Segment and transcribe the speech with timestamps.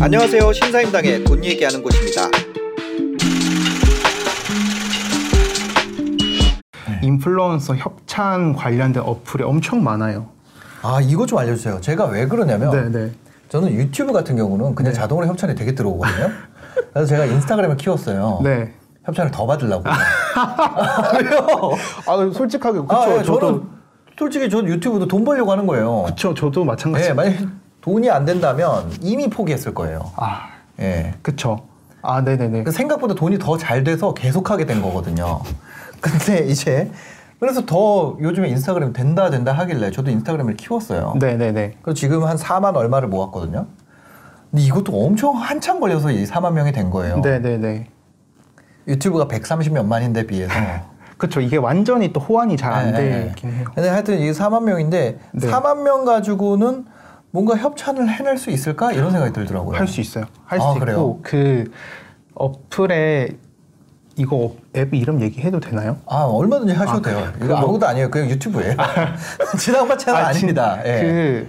[0.00, 0.52] 안녕하세요.
[0.52, 2.28] 신사임당의 돈 얘기하는 곳입니다.
[7.02, 10.28] 인플루언서 협찬 관련된 어플이 엄청 많아요.
[10.82, 11.80] 아 이거 좀 알려주세요.
[11.80, 13.10] 제가 왜 그러냐면 네, 네.
[13.48, 16.30] 저는 유튜브 같은 경우는 그냥 자동으로 협찬이 되게 들어오거든요.
[16.94, 18.42] 그래서 제가 인스타그램을 키웠어요.
[18.44, 18.72] 네.
[19.04, 19.84] 협찬을 더 받으려고.
[21.20, 21.72] 왜요?
[22.06, 22.94] 아 솔직하게 그쵸.
[22.94, 23.62] 아, 예, 저도 저는
[24.18, 26.04] 솔직히 전 유튜브도 돈 벌려고 하는 거예요.
[26.04, 26.34] 그쵸.
[26.34, 27.08] 저도 마찬가지.
[27.08, 27.34] 예, 만약
[27.80, 30.10] 돈이 안 된다면 이미 포기했을 거예요.
[30.16, 30.48] 아
[30.80, 31.14] 예.
[31.22, 31.66] 그쵸.
[32.02, 32.64] 아 네네네.
[32.64, 35.40] 그 생각보다 돈이 더 잘 돼서 계속하게 된 거거든요.
[36.00, 36.90] 근데 이제
[37.40, 41.14] 그래서 더 요즘에 인스타그램 된다 된다 하길래 저도 인스타그램을 키웠어요.
[41.20, 41.78] 네네네.
[41.82, 43.66] 그래서 지금 한 4만 얼마를 모았거든요.
[44.50, 47.18] 근데 이것도 엄청 한참 걸려서 이 4만 명이 된 거예요.
[47.20, 47.88] 네네네.
[48.88, 50.52] 유튜브가 130몇만인데 비해서.
[51.16, 51.40] 그쵸.
[51.40, 53.64] 이게 완전히 또 호환이 잘안 네, 되긴 해요.
[53.74, 55.46] 근데 하여튼 이게 4만 명인데 네.
[55.50, 56.84] 4만 명 가지고는
[57.30, 59.76] 뭔가 협찬을 해낼 수 있을까 이런 생각이 들더라고요.
[59.78, 60.24] 할 수 있어요.
[60.44, 61.18] 할 수 아, 있고 그래요?
[61.22, 61.70] 그
[62.34, 63.30] 어플에
[64.16, 65.96] 이거 앱 이름 얘기해도 되나요?
[66.06, 67.28] 아 얼마든지 하셔도 아, 돼요.
[67.32, 68.10] 그- 이거 그거- 아무것도 아니에요.
[68.10, 68.76] 그냥 유튜브예요.
[69.58, 71.00] 지나가 채널 아, 진- 닙니다 예.
[71.00, 71.48] 그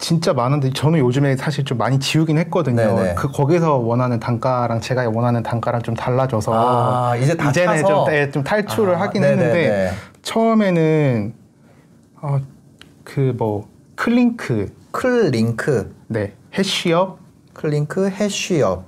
[0.00, 2.76] 진짜 많은데 저는 요즘에 사실 좀 많이 지우긴 했거든요.
[2.76, 3.14] 네네.
[3.16, 7.84] 그 거기서 원하는 단가랑 제가 원하는 단가랑 좀 달라져서 아, 이제 다 이제는?
[7.84, 9.42] 좀, 네, 좀 탈출을 아, 하긴 네네네.
[9.44, 11.34] 했는데 처음에는
[12.22, 12.40] 어,
[13.04, 17.18] 그뭐 클링크 클링크, 네 해쉬업
[17.52, 18.86] 클링크 해쉬업.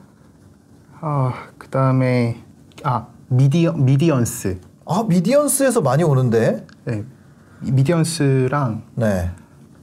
[1.01, 2.39] 아 그다음에
[2.85, 6.65] 아 미디어 미디언스 아 미디언스에서 많이 오는데.
[6.85, 7.05] 네
[7.61, 9.31] 미디언스랑 네.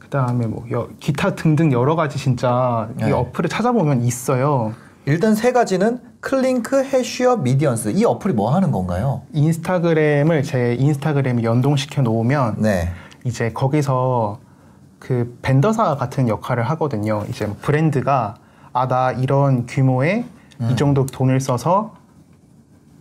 [0.10, 3.12] 그다음에 뭐 여- 기타 등등 여러 가지 진짜 이 네.
[3.12, 4.74] 어플에 찾아보면 있어요.
[5.06, 7.90] 일단 세 가지는 클링크, 해쉬업, 미디언스.
[7.96, 9.22] 이 어플이 뭐 하는 건가요?
[9.34, 12.90] 인스타그램을 제 인스타그램에 연동시켜 놓으면 네.
[13.24, 14.40] 이제 거기서
[14.98, 17.24] 그 벤더사 같은 역할을 하거든요.
[17.30, 18.36] 이제 브랜드가
[18.74, 20.26] 아 나 이런 규모의
[20.62, 20.70] 음.
[20.72, 21.94] 이 정도 돈을 써서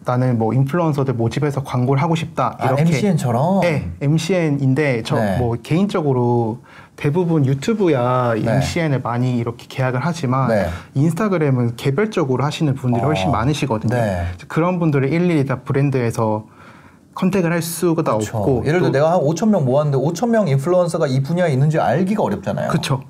[0.05, 3.61] 나는 뭐 인플루언서들 모집해서 광고를 하고 싶다 아, 이렇게 MCN처럼.
[3.61, 5.39] 네, MCN인데 저 네.
[5.39, 6.61] 뭐 개인적으로
[7.03, 8.57] 대부분 유튜브야 이 네.
[8.57, 10.67] MCN을 많이 이렇게 계약을 하지만 네.
[10.95, 13.07] 인스타그램은 개별적으로 하시는 분들이 어.
[13.07, 13.95] 훨씬 많으시거든요.
[13.95, 14.25] 네.
[14.49, 16.47] 그런 분들을 일일이 다 브랜드에서
[17.15, 18.39] 컨택을 할 수가 그렇죠.
[18.39, 21.79] 없고 예를 들어 또- 내가 한 5천 명 모았는데 5천 명 인플루언서가 이 분야에 있는지
[21.79, 22.69] 알기가 어렵잖아요.
[22.69, 23.01] 그쵸.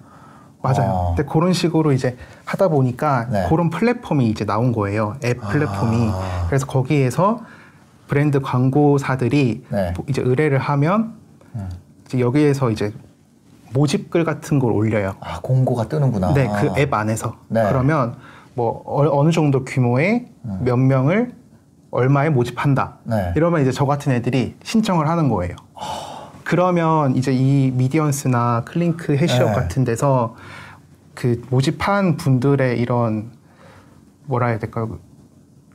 [0.60, 0.90] 맞아요.
[0.90, 1.14] 어.
[1.16, 3.46] 근데 그런 식으로 이제 하다 보니까 네.
[3.48, 5.16] 그런 플랫폼이 이제 나온 거예요.
[5.24, 6.10] 앱 플랫폼이.
[6.12, 6.44] 아.
[6.46, 7.40] 그래서 거기에서
[8.06, 9.92] 브랜드 광고사들이 네.
[9.96, 11.14] 뭐 이제 의뢰를 하면
[12.06, 12.92] 이제 여기에서 이제
[13.72, 15.14] 모집글 같은 걸 올려요.
[15.20, 16.32] 아 공고가 뜨는구나.
[16.34, 17.36] 네, 그 앱 안에서.
[17.48, 17.64] 네.
[17.68, 18.16] 그러면
[18.54, 20.26] 뭐 어, 느 정도 규모의
[20.60, 21.32] 몇 명을
[21.90, 22.98] 얼마에 모집한다.
[23.04, 23.32] 네.
[23.36, 25.56] 이러면 이제 저 같은 애들이 신청을 하는 거예요.
[26.44, 29.54] 그러면 이제 이 미디언스나 클링크 해시업 네.
[29.54, 30.34] 같은 데서
[31.14, 33.32] 그 모집한 분들의 이런
[34.24, 34.98] 뭐라 해야 될까요?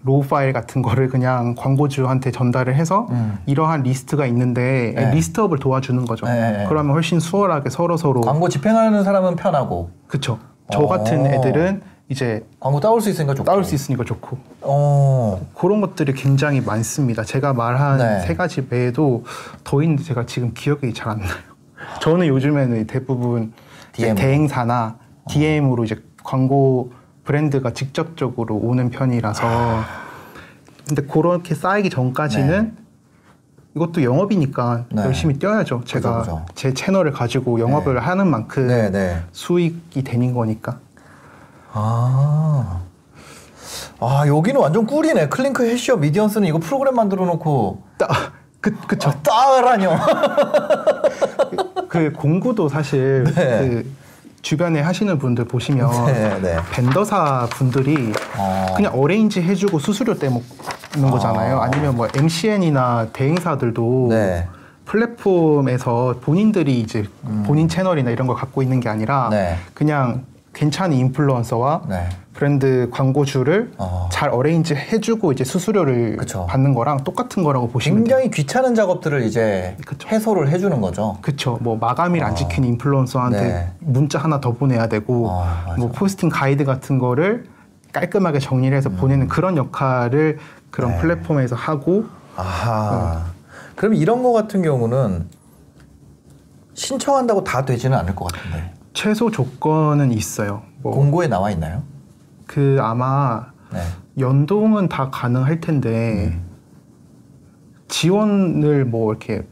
[0.03, 3.37] raw 파일 같은 거를 그냥 광고주한테 전달을 해서 음.
[3.45, 5.11] 이러한 리스트가 있는데 네.
[5.11, 6.25] list up을 도와주는 거죠.
[6.25, 6.65] 네.
[6.67, 10.39] 그러면 훨씬 수월하게 서로 서로 광고 집행하는 사람은 편하고 그쵸.
[10.71, 10.87] 저 어.
[10.87, 13.45] 같은 애들은 이제 광고 따올 수 있으니까 좋고.
[13.45, 15.41] 따올 수 있으니까 좋고 어.
[15.57, 17.23] 그런 것들이 굉장히 많습니다.
[17.23, 18.19] 제가 말한 네.
[18.27, 19.23] 세 가지 외에도
[19.63, 21.29] 더 있는데 제가 지금 기억이 잘 안 나요.
[22.01, 23.53] 저는 요즘에는 대부분
[23.93, 24.15] DM 으로.
[24.15, 24.97] 대행사나
[25.29, 26.91] DM으로 이제 광고
[27.23, 29.43] 브랜드가 직접적으로 오는 편이라서
[30.87, 32.75] 근데 그렇게 쌓이기 전까지는
[33.75, 35.03] 이것도 영업이니까 네.
[35.03, 35.81] 열심히 뛰어야죠.
[35.85, 36.45] 제가 그죠, 그죠.
[36.53, 39.23] 제 채널을 가지고 영업을 하는 만큼 네, 네.
[39.31, 40.77] 수익이 되는 거니까.
[41.71, 42.81] 아.
[43.99, 45.29] 아, 여기는 완전 꿀이네.
[45.29, 48.07] 클링크 해시업 미디언스는 이거 프로그램 만들어 놓고 따,
[48.59, 49.09] 그, 그쵸.
[49.09, 49.97] 아, 따라뇨.
[51.89, 53.33] 그 공구도 사실 네.
[53.33, 53.91] 그
[54.43, 56.57] 주변에 하시는 분들 보시면 네, 네.
[56.71, 58.73] 벤더사 분들이 어.
[58.75, 61.59] 그냥 어레인지 해주고 수수료 떼먹는 거잖아요.
[61.59, 64.47] 아니면 뭐 MCN이나 대행사들도 네.
[64.85, 67.05] 플랫폼에서 본인들이 이제
[67.45, 69.31] 본인 채널이나 이런 걸 갖고 있는 게 아니라 음.
[69.31, 69.57] 네.
[69.73, 72.09] 그냥 괜찮은 인플루언서와 네.
[72.33, 74.09] 브랜드 광고주를 어.
[74.11, 76.45] 잘 어레인지 해주고 이제 수수료를 그쵸.
[76.47, 78.03] 받는 거랑 똑같은 거라고 보시면 돼요.
[78.03, 80.07] 굉장히 귀찮은 작업들을 이제 그쵸.
[80.07, 81.17] 해소를 해주는 거죠.
[81.21, 81.57] 그쵸.
[81.61, 83.71] 뭐 마감일 안 지킨 인플루언서한테 네.
[83.79, 85.77] 문자 하나 더 보내야 되고, 아, 맞아.
[85.79, 87.45] 뭐 포스팅 가이드 같은 거를
[87.91, 90.39] 깔끔하게 정리를 해서 보내는 그런 역할을
[90.71, 90.95] 그런 음.
[90.95, 91.01] 네.
[91.01, 92.05] 플랫폼에서 하고,
[92.35, 93.25] 아하.
[93.75, 95.27] 그럼 이런 거 같은 경우는
[96.73, 98.72] 신청한다고 다 되지는 않을 것 같은데.
[98.93, 100.63] 최소 조건은 있어요.
[100.81, 101.83] 뭐, 공고에 나와 있나요?
[102.45, 103.79] 그 아마 네.
[104.19, 106.53] 연동은 다 가능할 텐데, 음.
[107.87, 109.43] 지원을 뭐 이렇게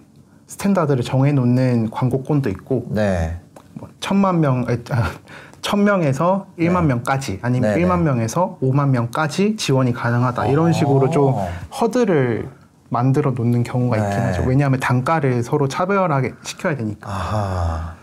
[0.48, 3.39] standard를 정해놓는 광고 건도 있고 네.
[3.75, 5.11] 뭐 천만 명, 아,
[5.61, 6.95] 천 명에서 일만 네.
[6.95, 8.11] 명까지 아니면 네, 일만 네.
[8.11, 11.47] 명에서 오만 명까지 지원이 가능하다 이런 식으로 좀 어.
[11.79, 12.49] 허들을
[12.89, 14.25] 만들어 놓는 경우가 있긴 네.
[14.25, 14.43] 하죠.
[14.45, 17.09] 왜냐하면 단가를 서로 차별하게 시켜야 되니까.
[17.09, 18.00] 아하.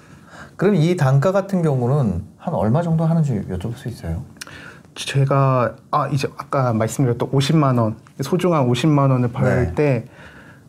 [0.58, 4.22] 그럼 이 단가 같은 경우는 한 얼마 정도 하는지 여쭤볼 수 있어요?
[4.94, 9.74] 제가 아 이제 아까 말씀드렸던 50만 원 소중한 50만 원을 벌 네.
[9.74, 10.04] 때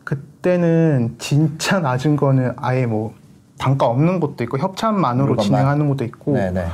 [0.04, 3.12] 그때는 진짜 낮은 거는 아예 뭐
[3.58, 5.44] 단가 없는 것도 있고 협찬만으로 물건만.
[5.44, 6.66] 진행하는 것도 있고 네 네.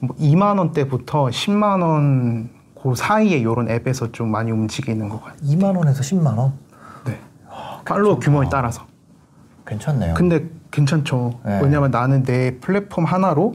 [0.00, 5.40] 뭐 2만 원대부터 10만 원 그 사이에 이런 앱에서 좀 많이 움직이는 것 같아요.
[5.42, 6.52] 2만 원에서 10만 원?
[7.04, 7.18] 네.
[7.84, 8.86] 팔로워 규모에 따라서.
[9.66, 10.14] 괜찮네요.
[10.14, 11.34] 근데 괜찮죠.
[11.44, 11.60] 네.
[11.62, 13.54] 왜냐면 나는 내 플랫폼 하나로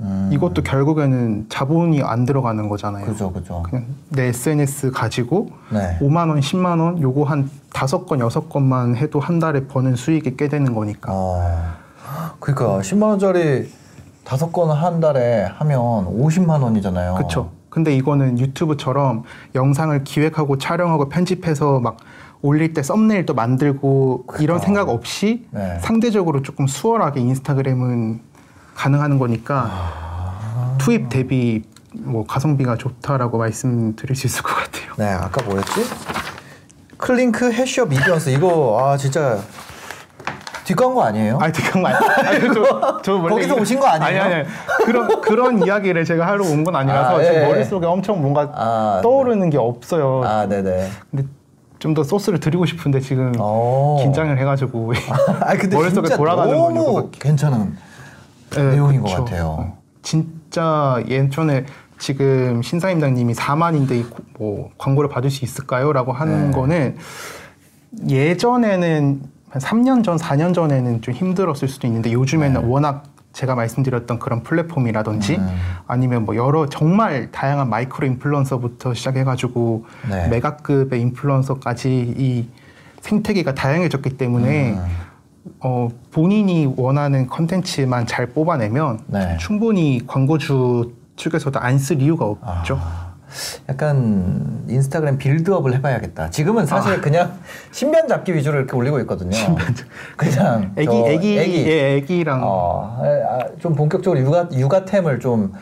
[0.00, 3.04] 음, 이것도 결국에는 자본이 안 들어가는 거잖아요.
[3.06, 3.62] 그죠, 그죠.
[3.68, 5.98] 그냥 내 SNS 가지고 네.
[6.00, 10.36] 5만 원, 10만 원 요거 한 다섯 건, 여섯 건만 해도 한 달에 버는 수익이
[10.36, 11.10] 꽤 되는 거니까.
[11.12, 11.74] 어.
[12.40, 13.70] 그러니까 10만 원짜리
[14.24, 15.80] 다섯 건 한 달에 하면
[16.18, 17.14] 50만 원이잖아요.
[17.14, 17.50] 그렇죠.
[17.68, 19.22] 근데 이거는 유튜브처럼
[19.54, 21.98] 영상을 기획하고 촬영하고 편집해서 막
[22.42, 24.64] 올릴 때 썸네일도 만들고 이런 그러니까.
[24.66, 25.78] 생각 없이 네.
[25.80, 28.20] 상대적으로 조금 수월하게 인스타그램은
[28.74, 30.74] 가능하는 거니까 아.
[30.78, 34.92] 투입 대비 뭐 가성비가 좋다라고 말씀드릴 수 있을 것 같아요.
[34.96, 35.84] 네, 아까 뭐였지?
[36.96, 39.38] 클링크 해쉬업 미디언스 이거 아 진짜
[40.64, 41.38] 뒷광고 아니에요?
[41.40, 41.94] 아니 잠깐만.
[41.94, 44.22] 아니, 저, 저 거기서 이거- 오신 거 아니에요?
[44.22, 44.48] 아니 아니.
[44.84, 47.46] 그런 그런 이야기를 제가 하러 온 건 아니라서 아, 지금 예, 예.
[47.48, 50.22] 머릿속에 엄청 뭔가 아, 떠오르는 게 없어요.
[50.24, 50.88] 아, 네네.
[51.10, 51.24] 근데
[51.80, 53.98] 좀 더 소스를 드리고 싶은데 지금 어.
[54.02, 54.92] 긴장을 해가지고
[55.40, 57.10] 아 근데 머릿속에 돌아가는 건 너무.
[57.10, 57.74] 괜찮은
[58.50, 59.16] 네, 내용인 그쵸.
[59.16, 59.46] 것 같아요.
[59.58, 59.78] 어.
[60.02, 61.64] 진짜 예전에
[61.98, 66.56] 지금 신사임당님이 4만인데 이 고- 뭐 광고를 받을 수 있을까요?라고 하는 네.
[66.56, 66.96] 거는
[68.08, 72.66] 예전에는 한 3년 전, 4년 전에는 좀 힘들었을 수도 있는데 요즘에는 네.
[72.68, 75.56] 워낙 제가 말씀드렸던 그런 플랫폼이라든지 음.
[75.86, 80.28] 아니면 뭐 여러 정말 다양한 마이크로 인플루언서부터 시작해가지고 네.
[80.28, 82.48] 메가급의 인플루언서까지 이
[83.00, 84.84] 생태계가 다양해졌기 때문에 음.
[85.60, 89.36] 어, 본인이 원하는 컨텐츠만 잘 뽑아내면 네.
[89.38, 92.78] 충분히 광고주 측에서도 안 쓸 이유가 없죠.
[92.82, 92.99] 아,
[93.68, 96.30] 약간 인스타그램 빌드업을 해봐야겠다.
[96.30, 97.00] 지금은 사실 아.
[97.00, 97.38] 그냥
[97.70, 99.30] 신변 잡기 위주로 이렇게 올리고 있거든요.
[100.16, 105.52] 그냥 애기, 저 애기, 예, 애기랑 어, 아, 좀 본격적으로 육아 육아템을 좀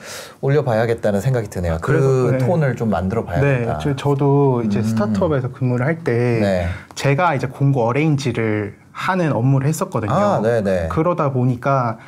[0.41, 1.79] 올려봐야겠다는 생각이 드네요.
[1.81, 2.39] 그 그래서, 네.
[2.39, 3.79] 톤을 좀 네, 만들어봐야겠다.
[3.79, 4.85] 저, 저도 이제 음.
[4.85, 6.69] 스타트업에서 근무를 할때 네.
[6.95, 10.13] 제가 이제 공고 어레인지를 하는 업무를 했었거든요.
[10.13, 10.89] 아, 네네.
[10.89, 11.99] 그러다 보니까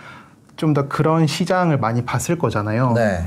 [0.57, 2.93] 좀 더 그런 시장을 많이 봤을 거잖아요.
[2.93, 3.25] 네.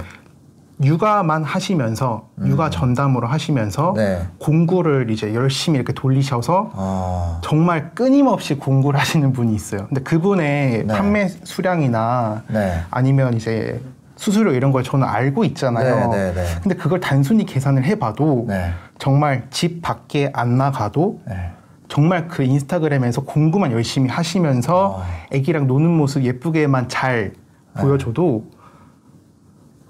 [0.83, 3.95] 육아만 하시면서 육아 전담으로 하시면서 음.
[3.95, 4.21] 네.
[4.39, 9.87] 공구를 이제 열심히 이렇게 돌리셔서 어, 정말 끊임없이 공구를 하시는 분이 있어요.
[9.87, 10.93] 근데 그분의 네.
[10.93, 12.81] 판매 수량이나 네.
[12.89, 13.81] 아니면 이제
[14.15, 16.09] 수수료 이런 걸 저는 알고 있잖아요.
[16.11, 16.45] 네, 네, 네.
[16.61, 18.71] 근데 그걸 단순히 계산을 해봐도 네.
[18.99, 21.51] 정말 집 밖에 안 나가도 네.
[21.87, 25.03] 정말 그 인스타그램에서 공부만 열심히 하시면서 어.
[25.31, 27.33] 애기랑 노는 모습 예쁘게만 잘
[27.75, 27.81] 네.
[27.81, 28.45] 보여줘도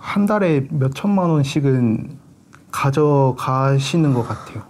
[0.03, 2.17] 한 달에 몇 천만 원씩은
[2.73, 4.61] 가져가시는 것 같아요.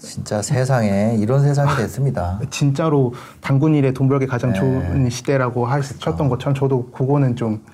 [0.00, 2.40] 진짜 세상에 이런 세상이 됐습니다.
[2.50, 4.58] 진짜로 당군 일에 돈 벌기 가장 네.
[4.58, 7.64] 좋은 시대라고 하셨던 것처럼 저도 그거는 좀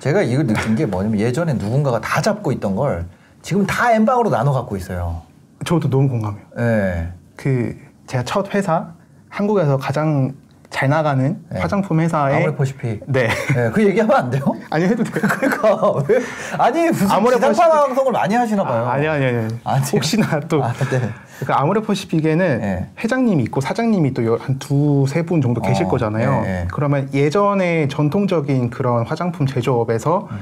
[0.00, 3.06] 제가 이걸 느낀 게 뭐냐면 예전에 누군가가 다 잡고 있던 걸
[3.40, 5.22] 지금 다 엠방으로 나눠 갖고 있어요.
[5.64, 6.44] 저도 너무 공감해요.
[6.58, 7.08] 예.
[7.36, 7.74] 그
[8.06, 8.92] 제가 첫 회사
[9.30, 10.34] 한국에서 가장
[10.74, 11.60] 잘 나가는 네.
[11.60, 13.04] 화장품 회사에 아모레퍼시픽.
[13.06, 14.42] 네 예, 그 얘기하면 안 돼요?
[14.70, 15.22] 아니 해도 돼요.
[15.22, 16.18] 그러니까 왜
[16.58, 17.54] 아니 무슨 아모레퍼시픽.
[17.54, 18.84] 지상파 방송을 많이 하시나 봐요.
[18.84, 19.36] 아, 아니 아니 아니.
[19.62, 19.84] 아니요?
[19.92, 21.10] 혹시나 또 아, 네.
[21.38, 22.88] 그러니까 아모레퍼시픽에는 네.
[22.98, 26.40] 회장님이 있고 사장님이 또 한 두 세 분 정도 계실 어, 거잖아요.
[26.42, 26.68] 네, 네.
[26.72, 30.38] 그러면 예전에 전통적인 그런 화장품 제조업에서 음.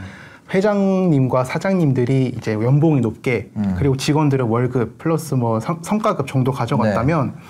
[0.55, 3.75] 회장님과 사장님들이 이제 연봉이 높게 음.
[3.79, 7.41] 그리고 직원들의 월급 플러스 뭐 성, 성과급 정도 가져갔다면 네.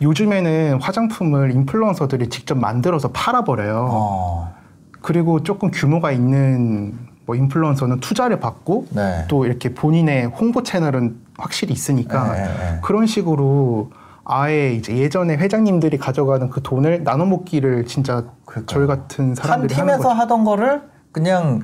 [0.00, 3.88] 요즘에는 화장품을 인플루언서들이 직접 만들어서 팔아버려요.
[3.90, 4.54] 어.
[5.00, 6.94] 그리고 조금 규모가 있는
[7.26, 9.24] 뭐 인플루언서는 투자를 받고 네.
[9.28, 12.80] 또 이렇게 본인의 홍보 채널은 확실히 있으니까 네, 네, 네.
[12.82, 13.90] 그런 식으로
[14.24, 18.66] 아예 이제 예전에 회장님들이 가져가는 그 돈을 나눠 먹기를 진짜 그러니까요.
[18.66, 20.12] 저희 같은 한 사람들이 하는 팀에서.
[20.12, 21.62] 하던 거를 그냥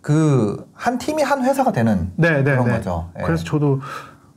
[0.00, 2.72] 그 한 팀이 한 회사가 되는 네, 네, 그런 네.
[2.72, 3.08] 거죠.
[3.18, 3.22] 예.
[3.22, 3.80] 그래서 저도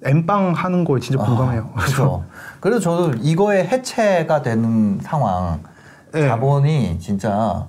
[0.04, 1.72] 엠빵 하는 거에 진짜 공감해요.
[1.74, 2.24] 아, 그렇죠.
[2.60, 5.62] 그래서 저도 이거의 해체가 되는 상황,
[6.12, 6.28] 네.
[6.28, 7.66] 자본이 진짜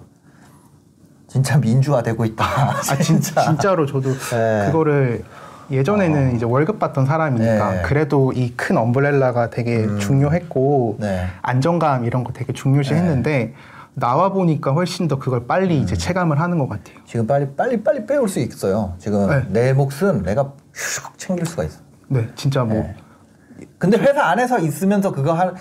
[1.26, 2.44] 진짜 민주화되고 있다.
[2.44, 4.66] 아 진, 진짜로 저도 네.
[4.66, 5.24] 그거를
[5.70, 7.70] 예전에는 이제 월급 받던 사람이니까 아.
[7.74, 7.82] 네.
[7.82, 9.98] 그래도 이 큰 엄브렐라가 되게 음.
[9.98, 11.26] 중요했고 네.
[11.42, 13.54] 안정감 이런 거 되게 중요시했는데
[13.94, 15.82] 나와 보니까 훨씬 더 그걸 빨리 음.
[15.82, 16.96] 이제 체감을 하는 것 같아요.
[17.06, 18.94] 지금 빨리 빨리 빨리 빼올 수 있어요.
[18.98, 19.44] 지금 네.
[19.48, 21.80] 내 몫은 내가 슉 챙길 수가 있어.
[22.08, 22.96] 네, 진짜 뭐 네.
[23.78, 25.54] 근데 회사 안에서 있으면서 그거 할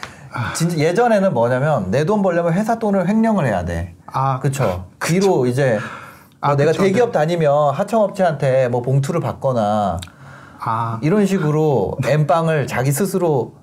[0.55, 3.95] 진짜 예전에는 뭐냐면 내 돈 벌려면 회사 돈을 횡령을 해야 돼.
[4.07, 4.85] 아, 그쵸.
[4.99, 5.79] 뒤로 이제
[6.41, 6.83] 뭐 아, 내가 그쵸.
[6.83, 9.99] 대기업 다니면 하청업체한테 뭐 봉투를 받거나
[10.59, 13.55] 아, 이런 식으로 엠빵을 자기 스스로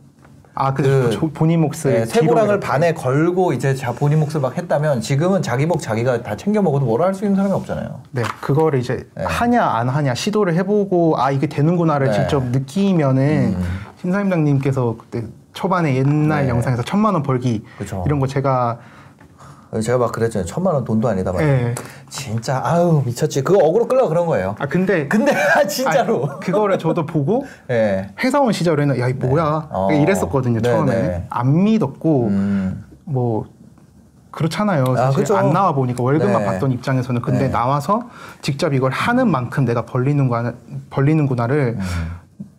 [0.56, 1.72] 아, 그, 그, 조- 본인 몫을
[2.06, 2.06] 네,
[2.52, 2.60] 이렇게.
[2.60, 6.86] 반에 걸고 이제 자 본인 몫을 막 했다면 지금은 자기 목 자기가 다 챙겨 먹어도
[6.86, 8.00] 뭐라 할 수 있는 사람이 없잖아요.
[8.12, 9.24] 네, 그거를 이제 네.
[9.24, 12.12] 하냐 안 하냐 시도를 해보고 아 이게 되는구나를 네.
[12.12, 13.64] 직접 느끼면은 음.
[14.00, 16.48] 신사임당님께서 그때 초반에 옛날 네.
[16.50, 18.02] 영상에서 천만 원 벌기 그쵸.
[18.06, 18.78] 이런 거 제가
[19.80, 20.46] 제가 막 그랬잖아요.
[20.46, 21.32] 천만 원 돈도 아니다.
[21.32, 21.40] 막.
[21.42, 21.74] 예.
[22.08, 23.42] 진짜 아유 미쳤지.
[23.42, 24.54] 그거 어그로 끌려 그런 거예요.
[24.58, 25.32] 아 근데 근데
[25.68, 26.28] 진짜로.
[26.30, 28.10] 아니, 그거를 저도 보고 예.
[28.22, 29.92] 회사원 시절에는 야 이 뭐야 어.
[29.92, 31.26] 이랬었거든요 네, 처음에 네.
[31.30, 32.84] 안 믿었고 음.
[33.04, 33.46] 뭐
[34.30, 34.84] 그렇잖아요.
[34.88, 35.36] 아, 사실 그죠.
[35.36, 36.44] 안 나와 보니까 월급만 네.
[36.46, 37.48] 받던 입장에서는 근데 네.
[37.50, 38.08] 나와서
[38.42, 40.54] 직접 이걸 하는 만큼 내가 벌리는구나
[40.90, 41.78] 벌리는구나를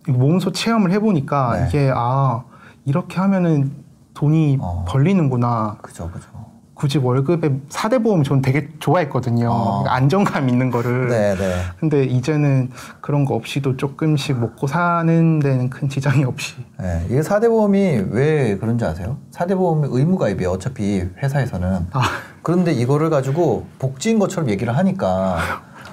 [0.08, 1.60] 몸소 체험을 해보니까 음.
[1.62, 1.68] 네.
[1.68, 2.44] 이게 아
[2.86, 3.72] 이렇게 하면은
[4.14, 4.86] 돈이 어.
[4.88, 5.78] 벌리는구나.
[5.82, 6.28] 그죠 그죠.
[6.76, 9.50] 굳이 월급에 사대 보험 저는 되게 좋아했거든요.
[9.50, 9.64] 어.
[9.84, 11.08] 그러니까 안정감 있는 거를.
[11.08, 11.56] 네 네.
[11.80, 16.56] 근데 이제는 그런 거 없이도 조금씩 먹고 사는 데는 큰 지장이 없이.
[16.78, 19.18] 네, 이게 사대 보험이 왜 그런지 아세요?
[19.32, 20.52] 사대 보험이 의무 가입이에요.
[20.52, 21.88] 어차피 회사에서는.
[21.92, 22.02] 아.
[22.42, 25.38] 그런데 이거를 가지고 복지인 것처럼 얘기를 하니까.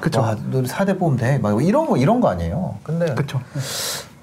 [0.01, 0.21] 그쵸.
[0.21, 1.39] 와, 너 사대보험 돼?
[1.39, 2.75] 막 이런 거 이런 거 아니에요.
[2.83, 3.41] 근데 그렇죠.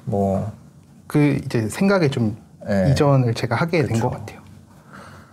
[0.04, 2.36] 뭐그 이제 생각에 좀
[2.68, 2.92] 네.
[2.92, 4.10] 이전을 제가 하게 된 그쵸.
[4.10, 4.40] 것 같아요.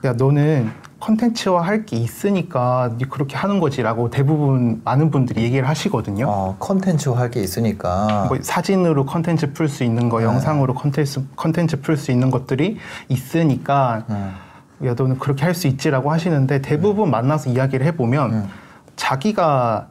[0.04, 0.70] 야 너는
[1.06, 6.26] 컨텐츠화 할 게 있으니까 네 그렇게 하는 거지라고 대부분 많은 분들이 얘기를 하시거든요.
[6.28, 8.26] 어, 컨텐츠 할게 있으니까.
[8.28, 10.24] 뭐 사진으로 컨텐츠 풀 수 있는 거, 네.
[10.24, 14.32] 영상으로 컨텐츠 컨텐츠 풀 수 있는 것들이 있으니까 음.
[14.84, 18.48] 야 너는 그렇게 할 수 있지라고 하시는데 대부분 만나서 이야기를 해보면 음.
[18.96, 19.86] 자기가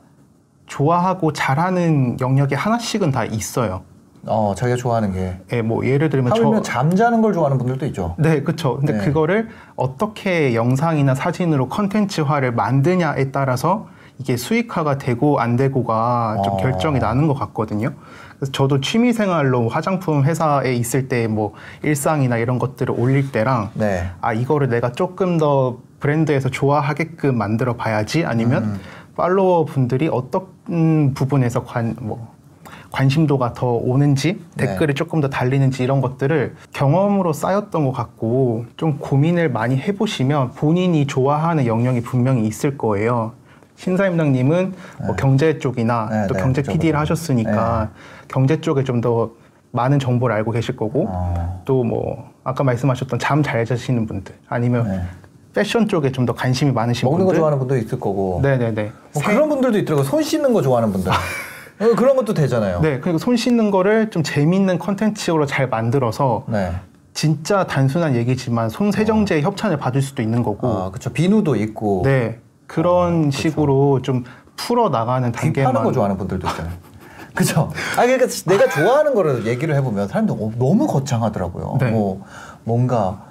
[0.67, 3.83] 좋아하고 잘하는 영역이 하나씩은 다 있어요.
[4.27, 5.37] 어, 자기가 좋아하는 게.
[5.53, 8.15] 예, 뭐 예를 들면 하물며 저 잠자는 걸 좋아하는 분들도 있죠.
[8.17, 8.77] 네, 그렇죠.
[8.77, 9.05] 근데 네.
[9.05, 16.57] 그거를 어떻게 영상이나 사진으로 컨텐츠화를 만드냐에 따라서 이게 수익화가 되고 안 되고가 좀 어.
[16.57, 17.91] 결정이 나는 것 같거든요.
[18.39, 21.53] 그래서 저도 취미 생활로 화장품 회사에 있을 때 뭐
[21.83, 24.09] 일상이나 이런 것들을 올릴 때랑 네.
[24.21, 28.79] 아 이거를 내가 조금 더 브랜드에서 좋아하게끔 만들어 봐야지 아니면 음.
[29.17, 32.34] 팔로워 분들이 어떤 부분에서 관 뭐
[32.95, 34.67] 관심도가 더 오는지 네.
[34.67, 41.05] 댓글이 조금 더 달리는지 이런 것들을 경험으로 쌓였던 것 같고 좀 고민을 많이 해보시면 본인이
[41.05, 43.33] 좋아하는 영역이 분명히 있을 거예요.
[43.75, 44.73] 신사임당님은
[45.05, 46.97] 뭐 경제 쪽이나 네, 또 네, 경제 PD를.
[46.97, 47.89] 하셨으니까
[48.29, 49.31] 경제 쪽에 좀 더
[49.71, 51.61] 많은 정보를 알고 계실 거고 어.
[51.65, 55.01] 또뭐 아까 말씀하셨던 잠 잘 자시는 분들 아니면 네.
[55.53, 58.39] 패션 쪽에 좀 더 관심이 많으신 먹는 거 분들 좋아하는 분도 있을 거고.
[58.41, 60.05] 네네네 뭐 그런 분들도 있더라고요.
[60.05, 61.11] 손 씻는 거 좋아하는 분들.
[61.79, 62.79] 어, 그런 것도 되잖아요.
[62.81, 66.73] 네 그리고 손 씻는 거를 좀 재밌는 컨텐츠로 잘 만들어서 네.
[67.13, 71.11] 진짜 단순한 얘기지만 손 세정제 협찬을 받을 수도 있는 거고 아, 그쵸.
[71.11, 72.01] 비누도 있고.
[72.03, 73.41] 네 그런 그쵸.
[73.41, 74.23] 식으로 좀
[74.55, 76.73] 풀어 나가는 귀 파는 단계만 거 좋아하는 분들도 있잖아요.
[77.35, 77.69] 그죠?
[77.97, 81.77] 아, 그러니까 내가 좋아하는 거를 얘기를 해보면 사람들 어, 너무 거창하더라고요.
[81.81, 81.91] 네.
[81.91, 82.23] 뭐,
[82.63, 83.25] 뭔가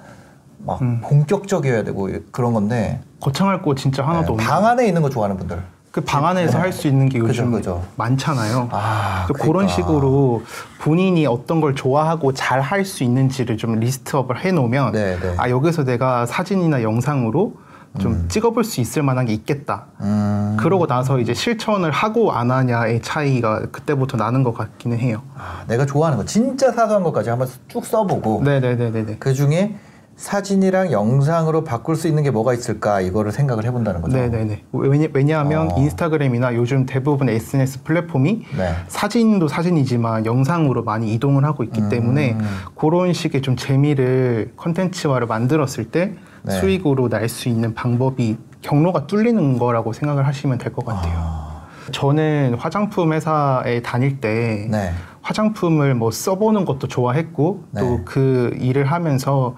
[0.59, 1.01] 막 음.
[1.01, 3.01] 본격적이어야 되고 그런 건데.
[3.19, 5.59] 거창할 거 진짜 하나도 네, 방 안에 있는 거 좋아하는 분들.
[5.95, 6.57] 그방 안에서 네.
[6.57, 7.81] 할수 있는 게 요즘 그죠.
[7.95, 8.67] 많잖아요.
[8.73, 9.75] 아, 그래서 그런 그러니까.
[9.75, 10.43] 식으로
[10.81, 15.35] 본인이 어떤 걸 좋아하고 잘 할 수 있는지를 좀 리스트업을 해놓으면 네, 네.
[15.37, 17.53] 아 여기서 내가 사진이나 영상으로
[17.99, 19.85] 좀 찍어볼 수 있을 만한 게 있겠다.
[20.01, 20.57] 음.
[20.59, 25.21] 그러고 나서 이제 실천을 하고 안 하냐의 차이가 그때부터 나는 것 같기는 해요.
[25.37, 28.41] 아, 내가 좋아하는 거, 진짜 사소한 것까지 한번 쭉 써보고.
[28.43, 29.15] 네네네네네.
[29.17, 29.75] 그 중에
[30.15, 34.15] 사진이랑 영상으로 바꿀 수 있는 게 뭐가 있을까 이거를 생각을 해본다는 거죠.
[34.15, 34.63] 네네네.
[34.71, 35.75] 왜냐, 왜냐 하면 어.
[35.77, 38.75] 인스타그램이나 요즘 대부분 SNS 플랫폼이 네.
[38.87, 41.89] 사진도 사진이지만 영상으로 많이 이동을 하고 있기 음.
[41.89, 42.37] 때문에
[42.75, 46.59] 그런 식의 좀 재미를 컨텐츠화를 만들었을 때 네.
[46.59, 51.13] 수익으로 날 수 있는 방법이 경로가 뚫리는 거라고 생각을 하시면 될 것 같아요.
[51.17, 54.91] 아, 저는 화장품 회사에 다닐 때 네.
[55.21, 57.81] 화장품을 뭐 써보는 것도 좋아했고 네.
[57.81, 59.55] 또그 일을 하면서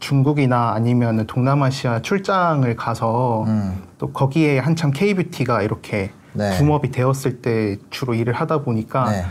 [0.00, 3.82] 중국이나 아니면 동남아시아 출장을 가서 음.
[3.98, 6.56] 또 거기에 한참 K뷰티가 이렇게 네.
[6.58, 9.24] 붐업이 되었을 때 주로 일을 하다 보니까 네.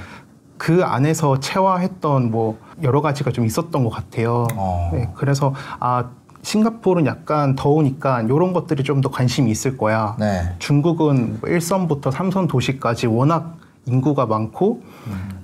[0.58, 4.48] 그 안에서 체화했던 뭐 여러 가지가 좀 있었던 것 같아요.
[4.56, 4.90] 어.
[4.94, 6.10] 네, 그래서 아
[6.42, 10.16] 싱가포르는 약간 더우니까 이런 것들이 좀 더 관심이 있을 거야.
[10.20, 10.56] 네.
[10.60, 14.82] 중국은 뭐 1선부터 3선 도시까지 워낙 인구가 많고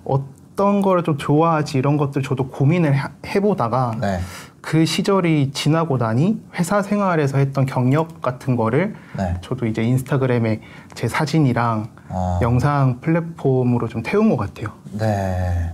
[0.03, 4.19] 어떤 걸 좀 좋아하지 이런 것들 저도 고민을 하- 해보다가 네.
[4.63, 9.36] 그 시절이 지나고 나니 회사 생활에서 했던 경력 같은 거를 네.
[9.41, 10.62] 저도 이제 인스타그램에
[10.96, 12.39] 제 사진이랑 어.
[12.41, 14.70] 영상 플랫폼으로 좀 태운 것 같아요.
[14.98, 15.74] 네.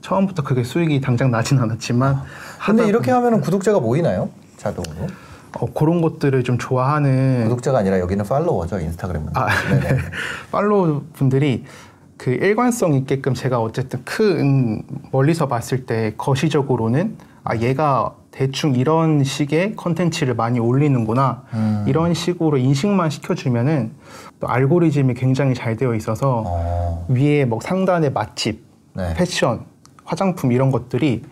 [0.00, 2.22] 처음부터 그게 수익이 당장 나진 않았지만
[2.64, 4.30] 근데 하다 이렇게 하면은 구독자가 모이나요?
[4.56, 5.08] 자동으로?
[5.58, 9.30] 어, 그런 것들을 좀 좋아하는 구독자가 아니라 여기는 팔로워죠 인스타그램은.
[9.34, 9.98] 아, 네네.
[10.52, 11.64] 팔로우 분들이
[12.16, 19.74] 그 일관성 있게끔 제가 어쨌든 큰 멀리서 봤을 때 거시적으로는 아 얘가 대충 이런 식의
[19.76, 21.84] 컨텐츠를 많이 올리는구나 음.
[21.88, 23.92] 이런 식으로 인식만 시켜주면은
[24.38, 27.06] 또 알고리즘이 굉장히 잘 되어 있어서 어.
[27.08, 29.14] 위에 뭐 상단에 맛집, 네.
[29.14, 29.64] 패션,
[30.04, 31.22] 화장품 이런 것들이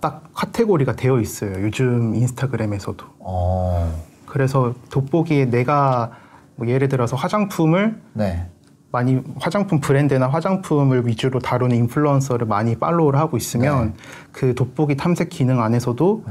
[0.00, 1.52] 딱 카테고리가 되어 있어요.
[1.62, 3.04] 요즘 인스타그램에서도.
[3.20, 3.92] 어.
[4.26, 6.12] 그래서 돋보기에 내가
[6.56, 8.48] 뭐 예를 들어서 화장품을 네.
[8.96, 13.92] 많이 화장품 브랜드나 화장품을 위주로 다루는 인플루언서를 많이 팔로우를 하고 있으면 네.
[14.32, 16.24] 그 돋보기 탐색 기능 안에서도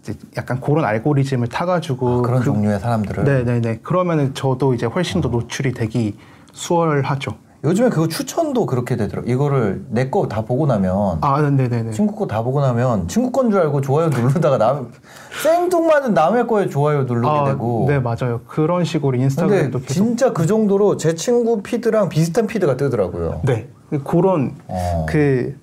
[0.00, 3.22] 이제 약간 그런 알고리즘을 타가지고 아, 그런 그- 종류의 사람들을.
[3.24, 6.16] 네네네 그러면은 저도 이제 훨씬 더 노출이 되기
[6.54, 7.32] 수월하죠.
[7.64, 9.28] 요즘에 그거 추천도 그렇게 되더라고.
[9.28, 11.90] 이거를 내 거 다 보고 나면 아 네네네.
[11.92, 14.92] 친구 거 다 보고 나면 친구 건 줄 알고 좋아요 누르다가 남
[15.42, 17.86] 생뚱맞은 남의 거에 좋아요 누르게 아, 되고.
[17.88, 18.40] 네 맞아요.
[18.46, 23.40] 그런 식으로 근데 인스타그램도 계속 진짜 그 정도로 제 친구 피드랑 비슷한 피드가 뜨더라고요.
[23.44, 23.68] 네
[24.04, 25.06] 그런 어.
[25.08, 25.56] 그,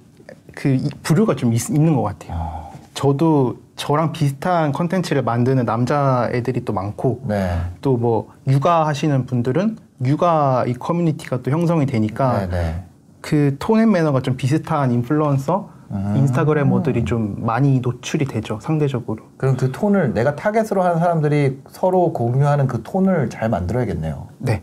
[0.56, 2.38] 그 이- 부류가 좀 있, 는것 같아요.
[2.40, 2.74] 어.
[2.94, 7.52] 저도 저랑 비슷한 컨텐츠를 만드는 남자 애들이 또 많고 네.
[7.82, 12.84] 또 뭐 육아 하시는 분들은 육아 이 커뮤니티가 또 형성이 되니까 네, 네.
[13.22, 16.14] 그 tone and manner가 좀 비슷한 인플루언서 음.
[16.18, 22.68] 인스타그래머들이 좀 많이 노출이 되죠 상대적으로 그럼 그 톤을 내가 타겟으로 하는 사람들이 서로 공유하는
[22.68, 24.28] 그 톤을 잘 만들어야겠네요.
[24.40, 24.62] 네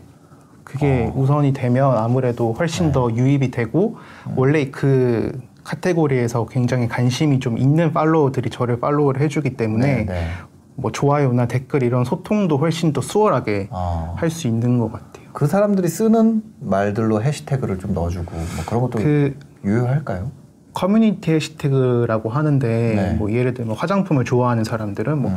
[0.63, 1.19] 그게 어.
[1.19, 2.91] 우선이 되면 아무래도 훨씬 네.
[2.91, 3.97] 더 유입이 되고
[4.27, 4.33] 음.
[4.35, 10.27] 원래 그 카테고리에서 굉장히 관심이 좀 있는 팔로워들이 저를 팔로우를 해주기 때문에 네, 네.
[10.75, 14.15] 뭐 좋아요나 댓글 이런 소통도 훨씬 더 수월하게 어.
[14.17, 15.20] 할수 있는 것 같아요.
[15.33, 20.31] 그 사람들이 쓰는 말들로 해시태그를 좀 넣어주고 뭐 그런 것도 그 유효할까요?
[20.73, 23.13] 커뮤니티 해시태그라고 하는데 네.
[23.13, 25.35] 뭐 예를 들면 화장품을 좋아하는 사람들은 뭐 음.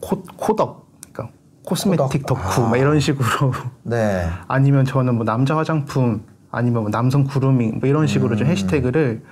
[0.00, 2.26] 코, 코덕, 그러니까 cosmetic 코덕.
[2.26, 2.68] 덕후 아.
[2.70, 3.52] 막 이런 식으로
[3.84, 4.26] 네.
[4.48, 8.52] 아니면 저는 뭐 남자 화장품 아니면 뭐 남성 그루밍 뭐 이런 식으로 좀 음.
[8.52, 9.22] 해시태그를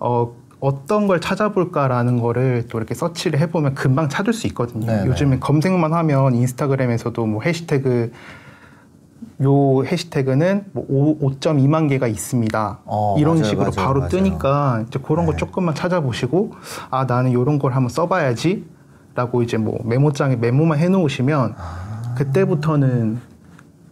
[0.00, 4.86] 어 어떤 걸 찾아볼까라는 거를 또 이렇게 서치를 해보면 금방 찾을 수 있거든요.
[4.86, 5.06] 네네.
[5.08, 8.12] 요즘에 검색만 하면 인스타그램에서도 뭐 해시태그
[9.42, 12.78] 요 해시태그는 뭐 5, 5.2만 개가 있습니다.
[12.84, 14.08] 어, 이런 맞아요, 식으로 맞아요, 바로 맞아요.
[14.10, 15.36] 뜨니까 이제 그런 거 네.
[15.38, 16.52] 조금만 찾아보시고
[16.90, 22.14] 아 나는 이런 걸 한번 써봐야지라고 이제 뭐 메모장에 메모만 해놓으시면 아.
[22.16, 23.18] 그때부터는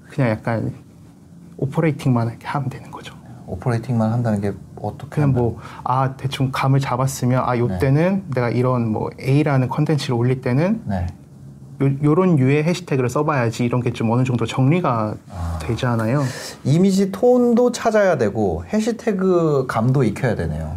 [0.08, 0.72] 그냥 약간
[1.56, 3.14] operating만 이렇게 하면 되는 거죠.
[3.46, 5.10] operating만 한다는 게 어떻게?
[5.16, 7.58] 그냥 뭐 아 대충 감을 잡았으면 아 네.
[7.60, 11.06] 요때는 내가 이런 뭐 A라는 컨텐츠를 올릴 때는 네.
[11.82, 15.58] 요, 요런 유의 해시태그를 써봐야지 이런 게 좀 어느 정도 정리가 아.
[15.62, 16.22] 되잖아요.
[16.64, 20.76] 이미지 톤도 찾아야 되고 해시태그 감도 익혀야 되네요.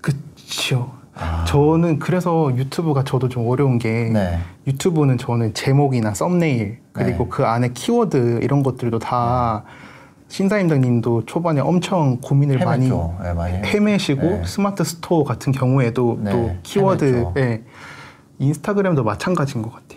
[0.00, 0.90] 그치요.
[1.14, 1.44] 아.
[1.46, 4.38] 저는 그래서 유튜브가 저도 좀 어려운 게 네.
[4.66, 7.30] 유튜브는 저는 제목이나 썸네일 그리고 네.
[7.30, 9.64] 그 안에 키워드 이런 것들도 다
[10.28, 13.22] 신사임당님도 초반에 엄청 고민을 많이 헤맸죠.
[13.22, 14.42] 네, 많이 헤매시고 네.
[14.46, 17.38] 스마트 스토어 같은 경우에도 네, 또 키워드 헤맸죠.
[17.38, 17.62] 예,
[18.38, 19.93] 인스타그램도 마찬가지인 것 같아요.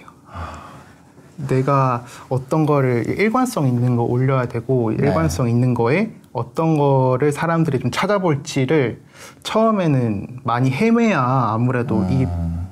[1.38, 4.98] 내가 어떤 거를 일관성 있는 거 올려야 되고 네.
[5.06, 9.02] 일관성 있는 거에 어떤 거를 사람들이 좀 찾아볼지를
[9.44, 12.68] 처음에는 많이 헤매야 아무래도 이딱 음.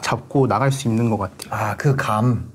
[0.00, 1.52] 잡고 나갈 수 있는 것 같아요.
[1.52, 2.50] 아, 그 감.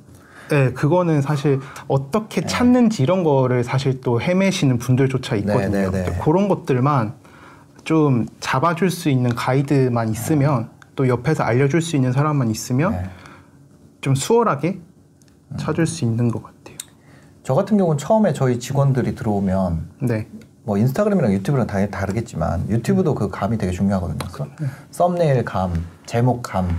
[0.49, 1.59] 네, 그거는 사실
[1.89, 5.69] 어떻게 찾는지 이런 거를 사실 또 헤매시는 분들조차 있거든요.
[5.69, 6.19] 네, 네, 네.
[6.23, 7.13] 그런 것들만
[7.83, 13.09] 좀 잡아줄 수 있는 가이드만 있으면 또 옆에서 알려줄 수 있는 사람만 있으면 네.
[14.07, 14.79] 좀 수월하게
[15.57, 16.77] 찾을 수 있는 것 같아요.
[17.43, 20.27] 저 같은 경우는 처음에 저희 직원들이 들어오면 네.
[20.63, 24.17] 뭐 인스타그램이랑 유튜브랑 당연히 다르겠지만 유튜브도 그 감이 되게 중요하거든요.
[24.29, 24.49] 썸-
[24.91, 25.73] 썸네일 감,
[26.05, 26.69] 제목 감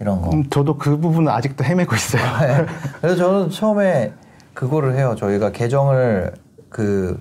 [0.00, 0.30] 이런 거.
[0.30, 2.22] 음, 저도 그 부분은 아직도 헤매고 있어요.
[2.40, 2.66] 네.
[3.00, 4.12] 그래서 저는 처음에
[4.54, 5.16] 그거를 해요.
[5.18, 6.32] 저희가 계정을
[6.68, 7.20] 그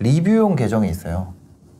[0.00, 1.34] 리뷰용 계정이 있어요.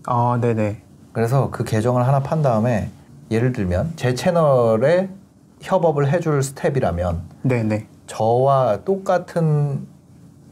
[0.07, 0.83] 아, 네네.
[1.12, 2.90] 그래서 그 계정을 하나 판 다음에
[3.33, 5.09] 예를 들면 제 채널에
[5.70, 7.87] 협업을 해줄 스텝이라면 네네.
[8.07, 9.87] 저와 똑같은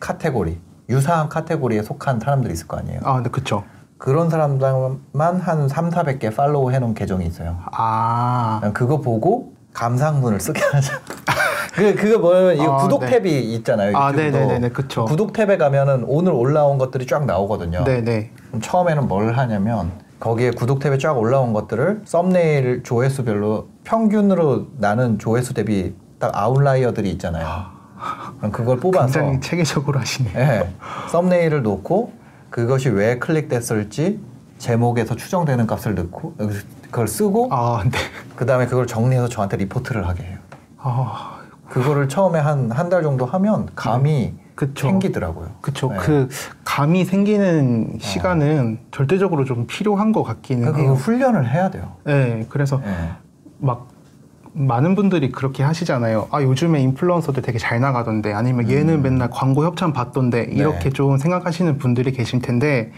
[0.01, 3.01] 카테고리, 유사한 카테고리에 속한 사람들이 있을 거 아니에요.
[3.05, 3.63] 아, 네, 그쵸.
[3.97, 7.59] 그런 사람들만 한 3, 400개 follow 해놓은 계정이 있어요.
[7.73, 10.93] 아, 그거 보고 감상문을 쓰게 하죠.
[11.75, 13.21] 그 그거 뭐냐면 이거 아, 구독 네.
[13.21, 13.97] 탭이 있잖아요.
[13.97, 14.39] 아, 유튜브도.
[14.39, 15.05] 네네네네, 그쵸.
[15.07, 17.85] 구독 탭에 가면은 오늘 올라온 것들이 쫙 나오거든요.
[17.85, 18.31] 네네.
[18.61, 25.95] 처음에는 뭘 하냐면 거기에 구독 탭에 쫙 올라온 것들을 썸네일 조회수별로 평균으로 나는 조회수 대비
[26.19, 27.47] 딱 outlier들이 있잖아요.
[28.39, 30.31] 그럼 그걸 뽑아서 굉장히 체계적으로 하시네.
[30.37, 30.69] 예,
[31.11, 32.13] 썸네일을 놓고
[32.51, 34.21] 그것이 왜 클릭됐을지
[34.59, 36.35] 제목에서 추정되는 값을 넣고
[36.91, 37.91] 그걸 쓰고 아, 네.
[38.37, 40.39] 그 다음에 그걸 정리해서 저한테 리포트를 하게 해요.
[40.79, 44.87] 아, 그거를 처음에 한 한 달 정도 하면 감이 그쵸.
[44.89, 45.49] 생기더라고요.
[45.61, 45.89] 그쵸.
[45.89, 45.97] 네.
[45.99, 46.29] 그
[46.65, 50.93] 감이 생기는 시간은 절대적으로 좀 필요한 것 같기는 그러니까 해요.
[50.95, 51.97] 훈련을 해야 돼요.
[52.05, 53.11] 네, 그래서 예.
[53.59, 53.89] 막
[54.53, 56.29] 많은 분들이 그렇게 하시잖아요.
[56.31, 60.83] 아 요즘에 인플루언서들 되게 잘 나가던데, 아니면 얘는 맨날 광고 협찬 받던데 이렇게 음.
[60.85, 60.91] 네.
[60.91, 62.93] 좀 생각하시는 분들이 계실 텐데,